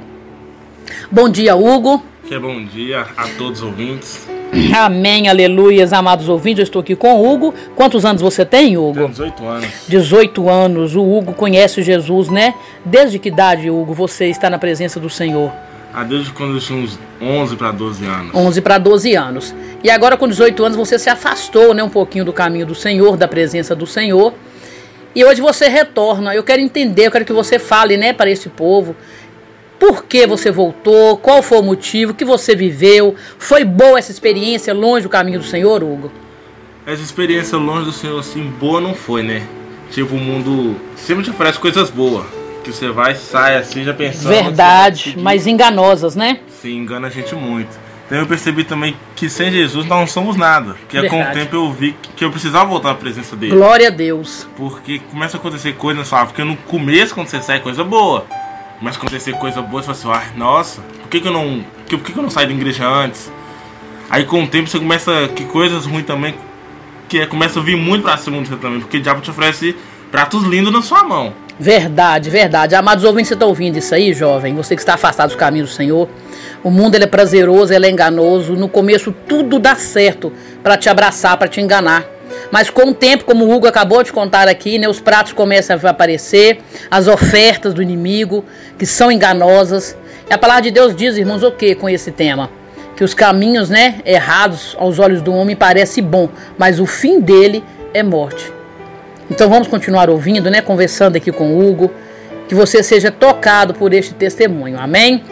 Bom 1.11 1.28
dia, 1.28 1.56
Hugo. 1.56 2.12
Que 2.33 2.38
bom 2.38 2.64
dia 2.64 3.05
a 3.14 3.29
todos 3.37 3.61
os 3.61 3.66
ouvintes. 3.66 4.27
Amém, 4.75 5.29
aleluias, 5.29 5.92
amados 5.92 6.31
ouvintes. 6.31 6.61
Eu 6.61 6.62
estou 6.62 6.81
aqui 6.81 6.97
com 6.97 7.12
o 7.12 7.31
Hugo. 7.31 7.55
Quantos 7.77 8.07
anos 8.07 8.23
você 8.23 8.42
tem, 8.42 8.75
Hugo? 8.79 8.95
Tenho 8.95 9.09
18 9.11 9.47
anos. 9.47 9.66
18 9.87 10.49
anos. 10.49 10.97
O 10.97 11.03
Hugo 11.03 11.35
conhece 11.35 11.83
Jesus, 11.83 12.31
né? 12.31 12.55
Desde 12.87 13.18
que 13.18 13.29
idade, 13.29 13.68
Hugo, 13.68 13.92
você 13.92 14.29
está 14.29 14.49
na 14.49 14.59
presença 14.59 14.99
do 14.99 15.11
Senhor? 15.11 15.53
Ah, 15.92 16.05
desde 16.05 16.33
quando 16.33 16.55
eu 16.55 16.59
tinha 16.59 16.79
uns 16.79 16.99
11 17.21 17.55
para 17.55 17.71
12 17.71 18.07
anos. 18.07 18.35
11 18.35 18.61
para 18.62 18.79
12 18.79 19.14
anos. 19.14 19.55
E 19.85 19.90
agora, 19.90 20.16
com 20.16 20.27
18 20.27 20.64
anos, 20.64 20.79
você 20.79 20.99
se 20.99 21.11
afastou 21.11 21.75
né, 21.75 21.85
um 21.85 21.90
pouquinho 21.90 22.25
do 22.25 22.33
caminho 22.33 22.64
do 22.64 22.75
Senhor, 22.75 23.14
da 23.14 23.29
presença 23.29 23.77
do 23.77 23.87
Senhor. 23.87 24.33
E 25.14 25.23
hoje 25.23 25.42
você 25.42 25.68
retorna. 25.68 26.35
Eu 26.35 26.42
quero 26.42 26.62
entender, 26.62 27.09
eu 27.09 27.11
quero 27.11 27.27
que 27.27 27.33
você 27.35 27.59
fale 27.59 27.99
né, 27.99 28.14
para 28.14 28.31
esse 28.31 28.49
povo 28.49 28.97
Por 29.83 30.05
que 30.05 30.29
você 30.29 30.49
voltou? 30.49 31.16
Qual 31.16 31.42
foi 31.42 31.59
o 31.59 31.62
motivo 31.62 32.14
que 32.14 32.25
você 32.25 32.55
viveu? 32.55 33.16
Foi 33.37 33.64
boa 33.64 33.99
essa 33.99 34.12
experiência 34.12 34.73
longe 34.73 35.03
do 35.03 35.09
caminho 35.09 35.40
do 35.40 35.45
Senhor, 35.45 35.83
Hugo? 35.83 36.09
Essa 36.87 37.03
experiência 37.03 37.59
longe 37.59 37.87
do 37.87 37.92
Senhor, 37.92 38.16
assim, 38.21 38.45
boa 38.61 38.81
não 38.81 38.95
foi, 38.95 39.25
né? 39.25 39.42
Tipo, 39.90 40.14
o 40.14 40.18
mundo 40.21 40.77
sempre 40.95 41.25
te 41.25 41.31
oferece 41.31 41.59
coisas 41.59 41.90
boas. 41.90 42.25
Que 42.62 42.73
você 42.73 42.90
vai, 42.90 43.16
sai 43.16 43.57
assim, 43.57 43.83
já 43.83 43.92
pensando. 43.92 44.29
Verdade, 44.29 45.16
mas 45.18 45.49
enganosas, 45.49 46.14
né? 46.14 46.38
Sim, 46.61 46.77
engana 46.77 47.09
a 47.09 47.11
gente 47.11 47.35
muito. 47.35 47.77
Então 48.07 48.18
eu 48.18 48.27
percebi 48.29 48.62
também 48.62 48.95
que 49.16 49.29
sem 49.29 49.51
Jesus 49.51 49.85
nós 49.85 49.99
não 49.99 50.07
somos 50.07 50.37
nada. 50.37 50.77
Que 50.88 50.99
é 50.99 51.09
com 51.09 51.16
o 51.16 51.25
Verdade. 51.25 51.40
tempo 51.40 51.57
eu 51.57 51.73
vi 51.73 51.97
que 52.14 52.25
eu 52.25 52.31
precisava 52.31 52.66
voltar 52.66 52.92
à 52.92 52.95
presença 52.95 53.35
dele. 53.35 53.57
Glória 53.57 53.88
a 53.88 53.90
Deus. 53.90 54.47
Porque 54.57 55.01
começa 55.11 55.38
a 55.38 55.40
acontecer 55.40 55.73
coisa 55.73 55.99
na 55.99 56.05
sua 56.05 56.21
vida. 56.21 56.29
Porque 56.29 56.45
no 56.45 56.57
começo, 56.57 57.16
quando 57.16 57.27
você 57.27 57.42
sai, 57.42 57.57
é 57.57 57.61
coisa 57.61 57.83
boa. 57.83 58.25
A 58.80 58.88
acontecer 58.88 59.32
coisa 59.35 59.62
boa, 59.62 59.82
você 59.82 60.02
fala 60.02 60.18
assim, 60.18 60.30
ah, 60.32 60.38
nossa, 60.38 60.80
por 61.00 61.08
que, 61.08 61.20
que 61.20 61.28
eu 61.28 61.32
não. 61.32 61.64
Por 61.88 62.00
que, 62.00 62.12
que 62.12 62.18
eu 62.18 62.22
não 62.22 62.30
saí 62.30 62.46
da 62.46 62.52
igreja 62.52 62.87
antes? 62.87 63.30
Aí 64.11 64.24
com 64.24 64.42
o 64.42 64.46
tempo 64.46 64.68
você 64.68 64.78
começa. 64.78 65.28
Que 65.35 65.44
coisas 65.44 65.87
ruins 65.87 66.04
também. 66.04 66.35
Que 67.08 67.20
é, 67.20 67.26
começa 67.26 67.61
a 67.61 67.62
vir 67.62 67.76
muito 67.76 68.02
pra 68.02 68.16
cima 68.16 68.42
de 68.42 68.48
você 68.48 68.56
também. 68.56 68.80
Porque 68.80 68.96
o 68.96 69.00
diabo 69.00 69.20
te 69.20 69.30
oferece 69.30 69.76
pratos 70.11 70.44
lindos 70.44 70.72
na 70.72 70.82
sua 70.82 71.04
mão. 71.04 71.32
Verdade, 71.58 72.28
verdade. 72.28 72.74
Amados 72.74 73.04
ouvintes, 73.04 73.28
você 73.28 73.35
está 73.35 73.46
ouvindo 73.46 73.78
isso 73.78 73.94
aí, 73.94 74.12
jovem? 74.12 74.54
Você 74.54 74.74
que 74.74 74.82
está 74.82 74.94
afastado 74.94 75.28
dos 75.28 75.37
caminhos 75.37 75.70
do 75.70 75.74
Senhor. 75.76 76.08
O 76.62 76.70
mundo 76.70 76.94
ele 76.94 77.04
é 77.04 77.06
prazeroso, 77.06 77.72
ele 77.72 77.87
é 77.87 77.90
enganoso. 77.90 78.54
No 78.54 78.68
começo 78.68 79.14
tudo 79.28 79.58
dá 79.58 79.76
certo 79.76 80.32
para 80.62 80.76
te 80.76 80.88
abraçar, 80.88 81.37
para 81.37 81.48
te 81.48 81.61
enganar. 81.61 82.04
Mas 82.51 82.71
com 82.71 82.90
o 82.90 82.95
tempo, 82.95 83.25
como 83.25 83.45
o 83.45 83.53
Hugo 83.53 83.66
acabou 83.66 84.03
de 84.03 84.12
contar 84.12 84.49
aqui, 84.49 84.79
né, 84.79 84.88
os 84.88 85.01
pratos 85.01 85.33
começam 85.33 85.79
a 85.83 85.90
aparecer, 85.90 86.59
as 86.90 87.09
ofertas 87.09 87.73
do 87.73 87.83
inimigo, 87.83 88.45
que 88.79 88.87
são 88.87 89.11
enganosas. 89.11 89.97
E 90.29 90.35
a 90.35 90.38
palavra 90.38 90.62
de 90.62 90.71
Deus 90.71 90.95
diz, 90.95 91.16
irmãos, 91.16 91.42
o 91.42 91.51
que 91.51 91.75
com 91.75 91.88
esse 91.88 92.11
tema? 92.11 92.51
Que 92.97 93.05
os 93.05 93.14
caminhos 93.14 93.71
né, 93.71 94.01
errados 94.05 94.77
aos 94.79 94.99
olhos 94.99 95.23
do 95.23 95.33
homem 95.33 95.57
parecem 95.57 96.05
bom, 96.05 96.29
mas 96.59 96.79
o 96.79 96.87
fim 96.87 97.21
dele 97.21 97.64
é 97.95 98.03
morte. 98.03 98.53
Então 99.31 99.49
vamos 99.49 99.68
continuar 99.68 100.11
ouvindo, 100.11 100.51
né, 100.51 100.61
conversando 100.61 101.16
aqui 101.16 101.33
com 101.33 101.55
o 101.55 101.66
Hugo, 101.66 101.90
que 102.49 102.55
você 102.55 102.83
seja 102.83 103.11
tocado 103.11 103.73
por 103.73 103.95
este 103.95 104.12
testemunho. 104.12 104.79
Amém? 104.79 105.23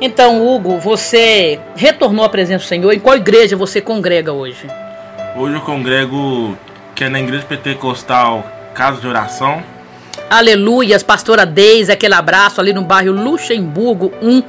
Então, 0.00 0.44
Hugo, 0.44 0.78
você 0.78 1.60
retornou 1.76 2.24
à 2.24 2.28
presença 2.28 2.64
do 2.64 2.68
Senhor. 2.68 2.92
Em 2.92 2.98
qual 2.98 3.16
igreja 3.16 3.56
você 3.56 3.80
congrega 3.80 4.32
hoje? 4.32 4.66
Hoje 5.34 5.54
eu 5.54 5.62
congrego 5.62 6.58
que 6.94 7.04
é 7.04 7.08
na 7.08 7.18
igreja 7.18 7.42
pentecostal 7.44 8.46
Casa 8.74 9.00
de 9.00 9.06
Oração. 9.06 9.62
Aleluias, 10.28 11.02
pastora 11.02 11.46
Deise, 11.46 11.90
aquele 11.90 12.12
abraço 12.12 12.60
ali 12.60 12.74
no 12.74 12.82
bairro 12.82 13.12
Luxemburgo 13.12 14.12
1, 14.20 14.42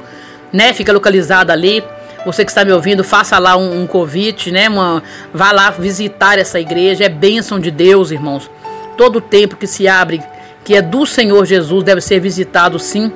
né? 0.52 0.74
Fica 0.74 0.92
localizado 0.92 1.50
ali. 1.50 1.82
Você 2.26 2.44
que 2.44 2.50
está 2.50 2.66
me 2.66 2.72
ouvindo, 2.72 3.02
faça 3.02 3.38
lá 3.38 3.56
um, 3.56 3.82
um 3.82 3.86
convite, 3.86 4.50
né? 4.50 4.68
Uma, 4.68 5.02
vá 5.32 5.52
lá 5.52 5.70
visitar 5.70 6.38
essa 6.38 6.60
igreja. 6.60 7.04
É 7.04 7.08
bênção 7.08 7.58
de 7.58 7.70
Deus, 7.70 8.10
irmãos. 8.10 8.50
Todo 8.94 9.22
tempo 9.22 9.56
que 9.56 9.66
se 9.66 9.88
abre, 9.88 10.22
que 10.64 10.76
é 10.76 10.82
do 10.82 11.06
Senhor 11.06 11.46
Jesus, 11.46 11.82
deve 11.82 12.02
ser 12.02 12.20
visitado 12.20 12.78
sim. 12.78 13.10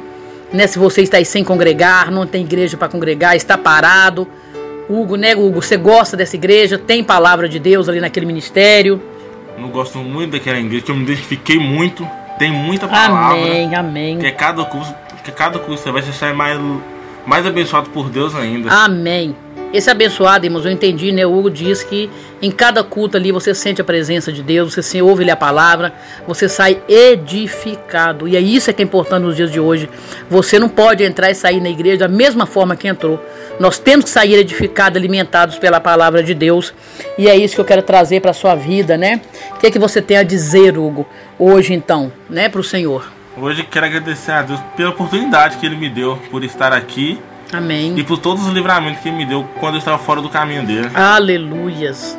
Né? 0.50 0.66
Se 0.66 0.78
você 0.78 1.02
está 1.02 1.18
aí 1.18 1.24
sem 1.26 1.44
congregar, 1.44 2.10
não 2.10 2.26
tem 2.26 2.44
igreja 2.44 2.78
para 2.78 2.88
congregar, 2.88 3.36
está 3.36 3.58
parado. 3.58 4.26
Hugo, 4.88 5.16
né, 5.16 5.36
Hugo? 5.36 5.60
Você 5.60 5.76
gosta 5.76 6.16
dessa 6.16 6.36
igreja? 6.36 6.78
Tem 6.78 7.04
palavra 7.04 7.48
de 7.48 7.58
Deus 7.58 7.88
ali 7.88 8.00
naquele 8.00 8.26
ministério? 8.26 9.02
Não 9.58 9.68
gosto 9.68 9.98
muito 9.98 10.32
daquela 10.32 10.58
igreja, 10.58 10.86
eu 10.88 10.94
me 10.94 11.02
identifiquei 11.02 11.58
muito. 11.58 12.08
Tem 12.38 12.50
muita 12.50 12.86
palavra. 12.86 13.36
Amém, 13.36 13.74
amém. 13.74 14.18
Que 14.18 14.26
é 14.26 14.30
cada 14.30 14.64
curso, 14.64 14.94
que 15.24 15.32
cada 15.32 15.58
curso 15.58 15.82
você 15.82 15.90
vai 15.90 16.02
se 16.02 16.10
achar 16.10 16.32
mais, 16.32 16.58
mais 17.26 17.44
abençoado 17.44 17.90
por 17.90 18.08
Deus 18.08 18.34
ainda. 18.34 18.70
Amém. 18.70 19.34
Esse 19.70 19.90
abençoado, 19.90 20.46
irmãos, 20.46 20.64
eu 20.64 20.70
entendi, 20.70 21.12
né? 21.12 21.26
O 21.26 21.36
Hugo 21.36 21.50
diz 21.50 21.82
que 21.82 22.08
em 22.40 22.50
cada 22.50 22.82
culto 22.82 23.18
ali 23.18 23.30
você 23.30 23.54
sente 23.54 23.82
a 23.82 23.84
presença 23.84 24.32
de 24.32 24.42
Deus, 24.42 24.72
você 24.72 24.82
se 24.82 25.02
ouve 25.02 25.30
a 25.30 25.36
palavra, 25.36 25.92
você 26.26 26.48
sai 26.48 26.80
edificado. 26.88 28.26
E 28.26 28.34
é 28.34 28.40
isso 28.40 28.72
que 28.72 28.80
é 28.80 28.84
importante 28.84 29.24
nos 29.24 29.36
dias 29.36 29.52
de 29.52 29.60
hoje. 29.60 29.90
Você 30.30 30.58
não 30.58 30.70
pode 30.70 31.04
entrar 31.04 31.30
e 31.30 31.34
sair 31.34 31.60
na 31.60 31.68
igreja 31.68 31.98
da 31.98 32.08
mesma 32.08 32.46
forma 32.46 32.76
que 32.76 32.88
entrou. 32.88 33.20
Nós 33.58 33.78
temos 33.78 34.04
que 34.04 34.10
sair 34.10 34.34
edificados, 34.34 34.96
alimentados 34.96 35.58
pela 35.58 35.80
palavra 35.80 36.22
de 36.22 36.32
Deus. 36.32 36.72
E 37.16 37.28
é 37.28 37.36
isso 37.36 37.56
que 37.56 37.60
eu 37.60 37.64
quero 37.64 37.82
trazer 37.82 38.20
para 38.20 38.30
a 38.30 38.34
sua 38.34 38.54
vida, 38.54 38.96
né? 38.96 39.20
O 39.52 39.58
que 39.58 39.66
é 39.66 39.70
que 39.70 39.78
você 39.78 40.00
tem 40.00 40.16
a 40.16 40.22
dizer, 40.22 40.78
Hugo, 40.78 41.06
hoje 41.38 41.74
então, 41.74 42.12
né, 42.30 42.48
para 42.48 42.60
o 42.60 42.64
Senhor? 42.64 43.10
Hoje 43.36 43.64
quero 43.64 43.86
agradecer 43.86 44.32
a 44.32 44.42
Deus 44.42 44.60
pela 44.76 44.90
oportunidade 44.90 45.58
que 45.58 45.66
Ele 45.66 45.76
me 45.76 45.88
deu 45.88 46.16
por 46.30 46.42
estar 46.42 46.72
aqui 46.72 47.20
Amém. 47.52 47.94
e 47.96 48.02
por 48.02 48.18
todos 48.18 48.46
os 48.46 48.52
livramentos 48.52 49.00
que 49.00 49.08
Ele 49.08 49.16
me 49.16 49.26
deu 49.26 49.46
quando 49.60 49.74
eu 49.74 49.78
estava 49.78 49.98
fora 49.98 50.20
do 50.20 50.28
caminho 50.28 50.64
dele. 50.64 50.90
Aleluias. 50.94 52.18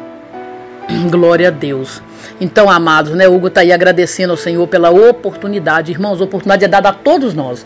Glória 1.09 1.49
a 1.49 1.51
Deus. 1.51 2.01
Então, 2.41 2.69
amados, 2.69 3.13
né? 3.13 3.27
Hugo 3.27 3.47
está 3.47 3.61
aí 3.61 3.71
agradecendo 3.71 4.31
ao 4.31 4.37
Senhor 4.37 4.65
pela 4.67 4.89
oportunidade. 4.89 5.91
Irmãos, 5.91 6.21
a 6.21 6.23
oportunidade 6.23 6.65
é 6.65 6.67
dada 6.67 6.89
a 6.89 6.93
todos 6.93 7.33
nós. 7.33 7.65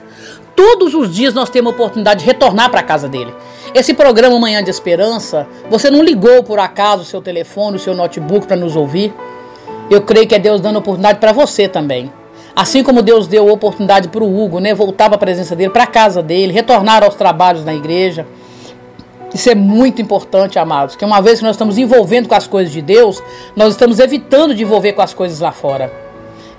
Todos 0.56 0.94
os 0.94 1.14
dias 1.14 1.34
nós 1.34 1.50
temos 1.50 1.72
a 1.72 1.76
oportunidade 1.76 2.22
de 2.22 2.26
retornar 2.26 2.70
para 2.70 2.82
a 2.82 2.84
casa 2.84 3.08
dele. 3.08 3.34
Esse 3.74 3.92
programa 3.92 4.40
Manhã 4.40 4.64
de 4.64 4.70
Esperança, 4.70 5.48
você 5.68 5.90
não 5.90 6.04
ligou 6.04 6.44
por 6.44 6.60
acaso 6.60 7.02
o 7.02 7.06
seu 7.06 7.20
telefone, 7.24 7.78
o 7.78 7.80
seu 7.80 7.96
notebook 7.96 8.46
para 8.46 8.56
nos 8.56 8.76
ouvir? 8.76 9.12
Eu 9.90 10.04
creio 10.04 10.28
que 10.28 10.36
é 10.36 10.40
Deus 10.40 10.62
dando 10.62 10.78
oportunidade 10.78 11.18
para 11.18 11.32
você 11.32 11.68
também. 11.68 12.14
Assim 12.56 12.84
como 12.84 13.02
Deus 13.02 13.26
deu 13.26 13.52
oportunidade 13.52 14.10
para 14.10 14.24
o 14.24 14.44
Hugo, 14.44 14.60
né, 14.60 14.76
voltar 14.76 15.10
para 15.10 15.16
a 15.16 15.20
presença 15.20 15.56
dele, 15.56 15.72
para 15.72 15.86
a 15.86 15.88
casa 15.88 16.22
dele, 16.22 16.54
retornar 16.54 17.04
aos 17.04 17.16
trabalhos 17.16 17.66
na 17.66 17.74
igreja. 17.74 18.28
Isso 19.34 19.50
é 19.50 19.56
muito 19.56 20.00
importante, 20.00 20.60
amados, 20.60 20.96
que 20.96 21.04
uma 21.04 21.20
vez 21.20 21.40
que 21.40 21.46
nós 21.46 21.56
estamos 21.56 21.80
envolvendo 21.80 22.30
com 22.30 22.36
as 22.36 22.46
coisas 22.46 22.72
de 22.72 22.82
Deus, 22.82 23.24
nós 23.56 23.70
estamos 23.70 24.00
evitando 24.00 24.54
de 24.54 24.62
envolver 24.62 24.94
com 24.94 25.02
as 25.02 25.16
coisas 25.16 25.40
lá 25.40 25.52
fora. 25.52 26.03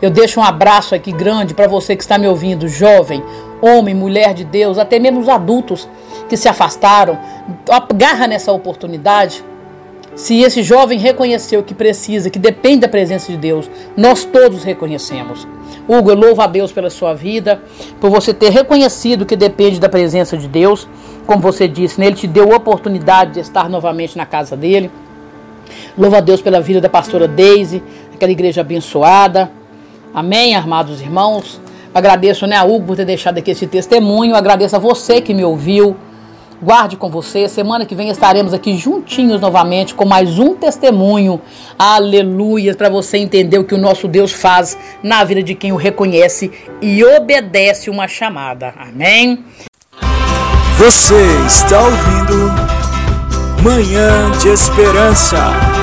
Eu 0.04 0.10
deixo 0.10 0.38
um 0.38 0.42
abraço 0.42 0.94
aqui 0.94 1.10
grande 1.10 1.54
para 1.54 1.66
você 1.66 1.96
que 1.96 2.02
está 2.02 2.18
me 2.18 2.28
ouvindo, 2.28 2.68
jovem, 2.68 3.24
homem, 3.62 3.94
mulher 3.94 4.34
de 4.34 4.44
Deus, 4.44 4.76
até 4.76 4.98
mesmo 4.98 5.18
os 5.18 5.30
adultos 5.30 5.88
que 6.28 6.36
se 6.36 6.46
afastaram. 6.46 7.18
Agarra 7.70 8.26
nessa 8.26 8.52
oportunidade. 8.52 9.42
Se 10.14 10.42
esse 10.42 10.62
jovem 10.62 10.98
reconheceu 10.98 11.62
que 11.62 11.72
precisa, 11.72 12.28
que 12.28 12.38
depende 12.38 12.80
da 12.80 12.88
presença 12.88 13.32
de 13.32 13.38
Deus, 13.38 13.70
nós 13.96 14.26
todos 14.26 14.62
reconhecemos. 14.62 15.48
Hugo, 15.88 16.10
eu 16.10 16.16
louvo 16.16 16.42
a 16.42 16.46
Deus 16.46 16.70
pela 16.70 16.90
sua 16.90 17.14
vida, 17.14 17.62
por 17.98 18.10
você 18.10 18.34
ter 18.34 18.50
reconhecido 18.50 19.24
que 19.24 19.34
depende 19.34 19.80
da 19.80 19.88
presença 19.88 20.36
de 20.36 20.46
Deus. 20.46 20.86
Como 21.26 21.40
você 21.40 21.66
disse, 21.66 21.98
né? 21.98 22.08
ele 22.08 22.16
te 22.16 22.26
deu 22.26 22.52
a 22.52 22.56
oportunidade 22.56 23.32
de 23.32 23.40
estar 23.40 23.70
novamente 23.70 24.18
na 24.18 24.26
casa 24.26 24.54
dele. 24.54 24.90
Louvo 25.96 26.14
a 26.14 26.20
Deus 26.20 26.42
pela 26.42 26.60
vida 26.60 26.78
da 26.78 26.90
pastora 26.90 27.26
Daisy, 27.26 27.82
aquela 28.12 28.32
igreja 28.32 28.60
abençoada. 28.60 29.63
Amém, 30.14 30.54
amados 30.54 31.00
irmãos. 31.00 31.60
Agradeço 31.92 32.46
né, 32.46 32.56
a 32.56 32.62
Hugo 32.62 32.86
por 32.86 32.96
ter 32.96 33.04
deixado 33.04 33.38
aqui 33.38 33.50
esse 33.50 33.66
testemunho. 33.66 34.36
Agradeço 34.36 34.76
a 34.76 34.78
você 34.78 35.20
que 35.20 35.34
me 35.34 35.44
ouviu. 35.44 35.96
Guarde 36.62 36.96
com 36.96 37.10
você. 37.10 37.48
Semana 37.48 37.84
que 37.84 37.96
vem 37.96 38.08
estaremos 38.08 38.54
aqui 38.54 38.76
juntinhos 38.76 39.40
novamente 39.40 39.92
com 39.92 40.04
mais 40.04 40.38
um 40.38 40.54
testemunho. 40.54 41.40
Aleluia! 41.76 42.76
Para 42.76 42.88
você 42.88 43.18
entender 43.18 43.58
o 43.58 43.64
que 43.64 43.74
o 43.74 43.78
nosso 43.78 44.06
Deus 44.06 44.30
faz 44.30 44.78
na 45.02 45.24
vida 45.24 45.42
de 45.42 45.56
quem 45.56 45.72
o 45.72 45.76
reconhece 45.76 46.52
e 46.80 47.04
obedece 47.04 47.90
uma 47.90 48.06
chamada. 48.06 48.72
Amém? 48.78 49.44
Você 50.78 51.26
está 51.46 51.80
ouvindo 51.80 52.52
Manhã 53.62 54.30
de 54.40 54.48
Esperança. 54.48 55.73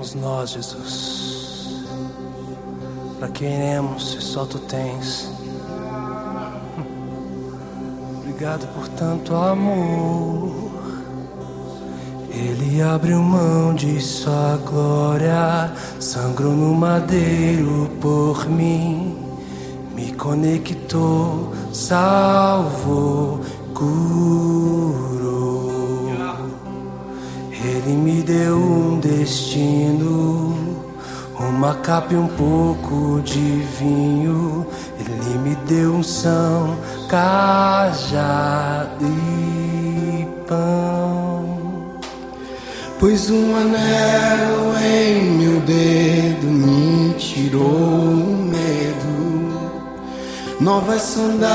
Iremos 0.00 0.14
nós, 0.14 0.50
Jesus? 0.50 1.84
Para 3.18 3.28
quem 3.28 3.48
iremos 3.48 4.12
se 4.12 4.20
só 4.20 4.46
tu 4.46 4.58
tens? 4.60 5.30
Obrigado 8.18 8.66
por 8.74 8.88
tanto 8.88 9.34
amor. 9.34 10.70
Ele 12.30 12.80
abriu 12.80 13.20
mão 13.20 13.74
de 13.74 14.00
sua 14.00 14.58
glória, 14.64 15.70
sangrou 15.98 16.52
no 16.52 16.74
madeiro 16.74 17.90
por 18.00 18.48
mim, 18.48 19.18
me 19.94 20.12
conectou, 20.14 21.52
salvou, 21.72 23.40
curou. 23.74 25.29
Ele 27.62 27.92
me 27.92 28.22
deu 28.22 28.56
um 28.56 28.98
destino, 29.00 30.56
uma 31.38 31.74
capa 31.74 32.14
e 32.14 32.16
um 32.16 32.26
pouco 32.28 33.20
de 33.20 33.62
vinho. 33.78 34.66
Ele 34.98 35.38
me 35.40 35.54
deu 35.66 35.92
um 35.92 36.02
são, 36.02 36.78
cajado 37.06 39.04
e 39.04 40.26
pão. 40.48 41.98
Pois 42.98 43.28
um 43.28 43.54
anel 43.54 44.74
em 44.82 45.22
meu 45.32 45.60
dedo 45.60 46.46
me 46.46 47.12
tirou 47.18 47.62
o 47.62 48.42
medo. 48.42 49.50
Novas 50.60 51.02
sandálias 51.02 51.48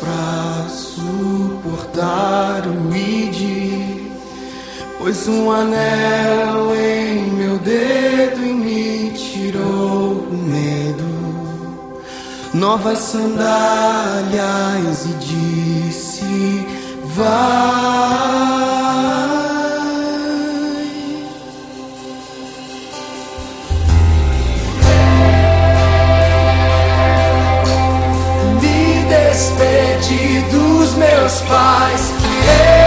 pra 0.00 0.66
suportar 0.68 2.66
o 2.66 2.96
idioma. 2.96 3.63
Pois 5.04 5.28
um 5.28 5.50
anel 5.50 6.74
em 6.74 7.30
meu 7.32 7.58
dedo 7.58 8.42
e 8.42 8.54
me 8.54 9.10
tirou 9.10 10.12
o 10.12 10.32
medo. 10.32 11.04
Novas 12.54 13.00
sandálias 13.00 13.44
e 15.04 15.12
disse: 15.20 16.66
Vai. 17.04 17.34
Me 28.58 29.04
despedi 29.10 30.40
dos 30.50 30.94
meus 30.94 31.42
pais. 31.42 32.10
Eu 32.78 32.83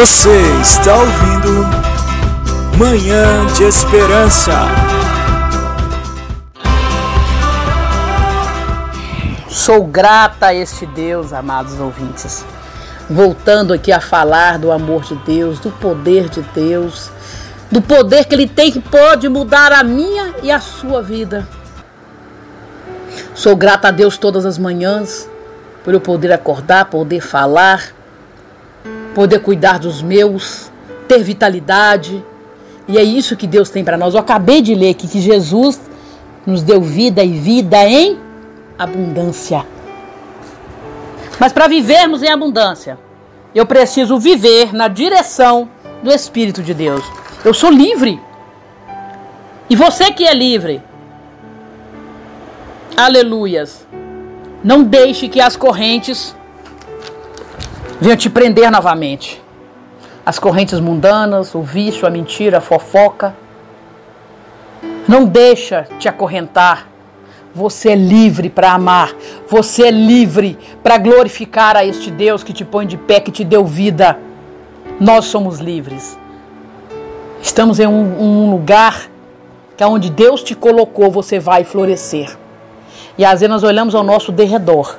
Você 0.00 0.30
está 0.62 0.94
ouvindo 0.94 1.66
Manhã 2.78 3.44
de 3.56 3.64
Esperança. 3.64 4.52
Sou 9.48 9.84
grata 9.84 10.46
a 10.46 10.54
este 10.54 10.86
Deus, 10.86 11.32
amados 11.32 11.80
ouvintes. 11.80 12.44
Voltando 13.10 13.72
aqui 13.72 13.90
a 13.90 13.98
falar 13.98 14.56
do 14.56 14.70
amor 14.70 15.02
de 15.02 15.16
Deus, 15.16 15.58
do 15.58 15.72
poder 15.72 16.28
de 16.28 16.42
Deus, 16.42 17.10
do 17.68 17.82
poder 17.82 18.26
que 18.26 18.36
Ele 18.36 18.46
tem 18.46 18.70
que 18.70 18.80
pode 18.80 19.28
mudar 19.28 19.72
a 19.72 19.82
minha 19.82 20.32
e 20.44 20.52
a 20.52 20.60
sua 20.60 21.02
vida. 21.02 21.48
Sou 23.34 23.56
grata 23.56 23.88
a 23.88 23.90
Deus 23.90 24.16
todas 24.16 24.46
as 24.46 24.58
manhãs, 24.58 25.28
por 25.82 25.92
eu 25.92 26.00
poder 26.00 26.30
acordar, 26.30 26.84
poder 26.84 27.20
falar, 27.20 27.97
poder 29.18 29.40
cuidar 29.40 29.80
dos 29.80 30.00
meus, 30.00 30.70
ter 31.08 31.24
vitalidade. 31.24 32.24
E 32.86 32.96
é 32.96 33.02
isso 33.02 33.36
que 33.36 33.48
Deus 33.48 33.68
tem 33.68 33.82
para 33.82 33.96
nós. 33.96 34.14
Eu 34.14 34.20
acabei 34.20 34.62
de 34.62 34.76
ler 34.76 34.90
aqui 34.90 35.08
que 35.08 35.20
Jesus 35.20 35.80
nos 36.46 36.62
deu 36.62 36.80
vida 36.80 37.24
e 37.24 37.32
vida 37.32 37.84
em 37.84 38.16
abundância. 38.78 39.66
Mas 41.36 41.52
para 41.52 41.66
vivermos 41.66 42.22
em 42.22 42.28
abundância, 42.28 42.96
eu 43.52 43.66
preciso 43.66 44.20
viver 44.20 44.72
na 44.72 44.86
direção 44.86 45.68
do 46.00 46.12
Espírito 46.12 46.62
de 46.62 46.72
Deus. 46.72 47.04
Eu 47.44 47.52
sou 47.52 47.70
livre. 47.70 48.20
E 49.68 49.74
você 49.74 50.12
que 50.12 50.24
é 50.24 50.32
livre, 50.32 50.80
aleluias, 52.96 53.84
não 54.62 54.84
deixe 54.84 55.26
que 55.26 55.40
as 55.40 55.56
correntes 55.56 56.36
venham 58.00 58.16
te 58.16 58.30
prender 58.30 58.70
novamente. 58.70 59.42
As 60.24 60.38
correntes 60.38 60.80
mundanas, 60.80 61.54
o 61.54 61.62
vício, 61.62 62.06
a 62.06 62.10
mentira, 62.10 62.58
a 62.58 62.60
fofoca. 62.60 63.34
Não 65.06 65.24
deixa 65.24 65.88
te 65.98 66.08
acorrentar 66.08 66.86
você 67.58 67.90
é 67.90 67.94
livre 67.96 68.48
para 68.48 68.72
amar. 68.72 69.14
Você 69.48 69.82
é 69.84 69.90
livre 69.90 70.56
para 70.82 70.96
glorificar 70.96 71.76
a 71.76 71.84
este 71.84 72.10
Deus 72.10 72.44
que 72.44 72.52
te 72.52 72.64
põe 72.64 72.86
de 72.86 72.96
pé, 72.96 73.18
que 73.20 73.32
te 73.32 73.44
deu 73.44 73.64
vida. 73.66 74.18
Nós 75.00 75.24
somos 75.24 75.58
livres. 75.58 76.16
Estamos 77.42 77.80
em 77.80 77.86
um, 77.86 78.20
um 78.20 78.50
lugar 78.50 79.10
que 79.76 79.84
onde 79.84 80.10
Deus 80.10 80.42
te 80.42 80.54
colocou, 80.54 81.10
você 81.10 81.38
vai 81.38 81.64
florescer. 81.64 82.36
E 83.16 83.24
às 83.24 83.40
vezes 83.40 83.48
nós 83.48 83.62
olhamos 83.64 83.94
ao 83.94 84.04
nosso 84.04 84.30
derredor. 84.30 84.98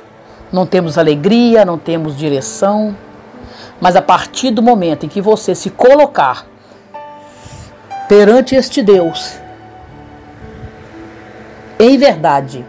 Não 0.52 0.66
temos 0.66 0.98
alegria, 0.98 1.64
não 1.64 1.78
temos 1.78 2.16
direção. 2.16 2.96
Mas 3.80 3.96
a 3.96 4.02
partir 4.02 4.50
do 4.50 4.62
momento 4.62 5.06
em 5.06 5.08
que 5.08 5.20
você 5.20 5.54
se 5.54 5.70
colocar 5.70 6.46
perante 8.08 8.54
este 8.54 8.82
Deus, 8.82 9.38
em 11.78 11.96
verdade, 11.96 12.66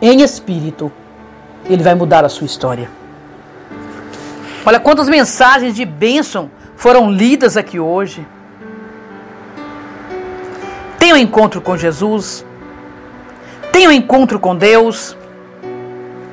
em 0.00 0.22
espírito, 0.22 0.90
ele 1.64 1.82
vai 1.82 1.94
mudar 1.94 2.24
a 2.24 2.28
sua 2.28 2.46
história. 2.46 2.88
Olha 4.64 4.80
quantas 4.80 5.08
mensagens 5.08 5.74
de 5.74 5.84
bênção 5.84 6.50
foram 6.76 7.10
lidas 7.10 7.56
aqui 7.56 7.78
hoje. 7.78 8.26
Tenha 10.98 11.14
um 11.14 11.18
encontro 11.18 11.60
com 11.60 11.76
Jesus. 11.76 12.44
Tenha 13.72 13.88
um 13.88 13.92
encontro 13.92 14.40
com 14.40 14.56
Deus. 14.56 15.15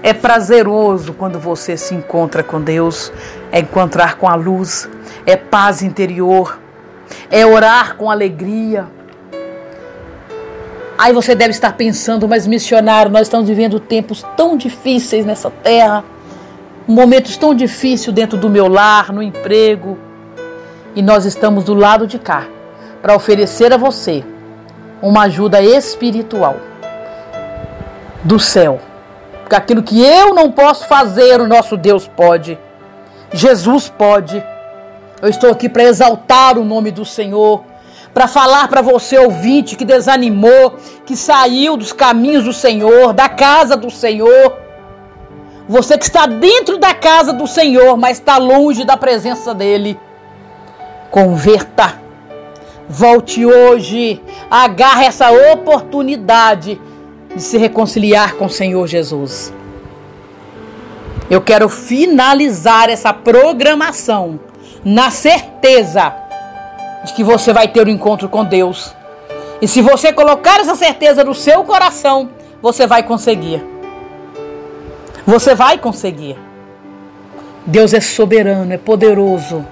É 0.04 0.12
prazeroso 0.12 1.14
quando 1.14 1.39
você 1.39 1.78
se 1.78 1.95
encontra 1.95 2.43
com 2.43 2.60
Deus. 2.60 3.12
É 3.54 3.60
encontrar 3.62 4.18
com 4.18 4.28
a 4.28 4.36
luz. 4.36 4.89
É 5.26 5.38
paz 5.38 5.82
interior. 5.82 6.60
É 7.32 7.45
orar 7.45 7.95
com 7.95 8.12
alegria. 8.12 8.86
Aí 10.97 11.14
você 11.14 11.34
deve 11.34 11.51
estar 11.51 11.74
pensando, 11.74 12.28
mas 12.28 12.45
missionário, 12.45 13.12
nós 13.12 13.24
estamos 13.24 13.47
vivendo 13.47 13.80
tempos 13.80 14.24
tão 14.38 14.56
difíceis 14.56 15.26
nessa 15.26 15.49
terra, 15.49 16.04
momentos 16.88 17.36
tão 17.36 17.56
difíceis 17.56 18.14
dentro 18.14 18.38
do 18.38 18.49
meu 18.49 18.68
lar, 18.68 19.12
no 19.12 19.22
emprego, 19.22 19.97
e 20.95 21.01
nós 21.01 21.26
estamos 21.26 21.64
do 21.64 21.74
lado 21.74 22.06
de 22.06 22.20
cá 22.20 22.45
para 23.01 23.16
oferecer 23.16 23.74
a 23.74 23.78
você 23.78 24.24
uma 25.01 25.24
ajuda 25.24 25.62
espiritual 25.62 26.58
do 28.24 28.39
céu. 28.39 28.80
Porque 29.43 29.55
aquilo 29.55 29.83
que 29.83 30.01
eu 30.01 30.33
não 30.33 30.51
posso 30.51 30.87
fazer, 30.87 31.39
o 31.39 31.47
nosso 31.47 31.77
Deus 31.77 32.07
pode. 32.07 32.57
Jesus 33.31 33.89
pode. 33.89 34.43
Eu 35.21 35.29
estou 35.29 35.51
aqui 35.51 35.69
para 35.69 35.83
exaltar 35.83 36.57
o 36.57 36.65
nome 36.65 36.91
do 36.91 37.05
Senhor 37.05 37.63
para 38.13 38.27
falar 38.27 38.67
para 38.67 38.81
você, 38.81 39.17
ouvinte, 39.17 39.75
que 39.75 39.83
desanimou, 39.83 40.77
que 41.05 41.17
saiu 41.17 41.75
dos 41.75 41.91
caminhos 41.91 42.43
do 42.43 42.53
Senhor, 42.53 43.11
da 43.11 43.27
casa 43.27 43.75
do 43.75 43.89
Senhor. 43.89 44.57
Você 45.67 45.97
que 45.97 46.03
está 46.03 46.27
dentro 46.27 46.77
da 46.77 46.93
casa 46.93 47.33
do 47.33 47.47
Senhor, 47.47 47.97
mas 47.97 48.19
está 48.19 48.37
longe 48.37 48.83
da 48.85 48.95
presença 48.95 49.53
dEle. 49.53 49.99
Converta. 51.09 51.99
Volte 52.87 53.43
hoje. 53.45 54.21
Agarre 54.51 55.05
essa 55.05 55.31
oportunidade 55.53 56.79
de 57.36 57.41
se 57.41 57.57
reconciliar 57.57 58.36
com 58.36 58.45
o 58.45 58.49
Senhor 58.49 58.88
Jesus. 58.88 59.53
Eu 61.29 61.41
quero 61.41 61.67
finalizar 61.69 62.89
essa 62.89 63.13
programação 63.13 64.39
na 64.84 65.09
certeza 65.09 66.13
de 67.05 67.13
que 67.13 67.23
você 67.23 67.51
vai 67.51 67.67
ter 67.67 67.88
um 67.88 67.91
encontro 67.91 68.29
com 68.29 68.43
Deus. 68.43 68.93
E 69.61 69.67
se 69.67 69.81
você 69.81 70.11
colocar 70.11 70.59
essa 70.59 70.75
certeza 70.75 71.23
no 71.23 71.34
seu 71.34 71.63
coração, 71.63 72.29
você 72.61 72.86
vai 72.86 73.03
conseguir. 73.03 73.63
Você 75.25 75.55
vai 75.55 75.77
conseguir. 75.77 76.38
Deus 77.65 77.93
é 77.93 78.01
soberano, 78.01 78.73
é 78.73 78.77
poderoso. 78.77 79.65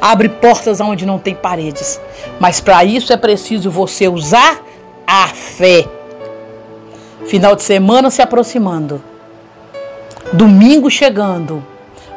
Abre 0.00 0.28
portas 0.28 0.80
onde 0.80 1.04
não 1.04 1.18
tem 1.18 1.34
paredes. 1.34 2.00
Mas 2.40 2.60
para 2.60 2.84
isso 2.84 3.12
é 3.12 3.16
preciso 3.16 3.70
você 3.70 4.08
usar 4.08 4.60
a 5.06 5.28
fé. 5.28 5.95
Final 7.28 7.56
de 7.56 7.62
semana 7.62 8.10
se 8.10 8.22
aproximando. 8.22 9.02
Domingo 10.32 10.90
chegando. 10.90 11.62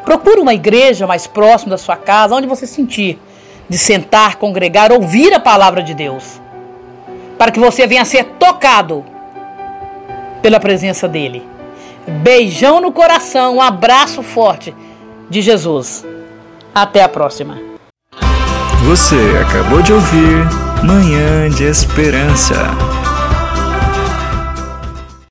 Procure 0.05 0.39
uma 0.39 0.53
igreja 0.53 1.07
mais 1.07 1.27
próxima 1.27 1.71
da 1.71 1.77
sua 1.77 1.95
casa, 1.95 2.35
onde 2.35 2.47
você 2.47 2.65
sentir 2.67 3.19
de 3.67 3.77
sentar, 3.77 4.35
congregar, 4.35 4.91
ouvir 4.91 5.33
a 5.33 5.39
palavra 5.39 5.83
de 5.83 5.93
Deus, 5.93 6.41
para 7.37 7.51
que 7.51 7.59
você 7.59 7.85
venha 7.85 8.05
ser 8.05 8.23
tocado 8.39 9.05
pela 10.41 10.59
presença 10.59 11.07
dele. 11.07 11.43
Beijão 12.07 12.81
no 12.81 12.91
coração, 12.91 13.57
um 13.57 13.61
abraço 13.61 14.23
forte 14.23 14.73
de 15.29 15.41
Jesus. 15.41 16.05
Até 16.73 17.03
a 17.03 17.09
próxima. 17.09 17.57
Você 18.85 19.15
acabou 19.41 19.81
de 19.81 19.93
ouvir 19.93 20.45
Manhã 20.83 21.49
de 21.49 21.65
Esperança. 21.65 22.55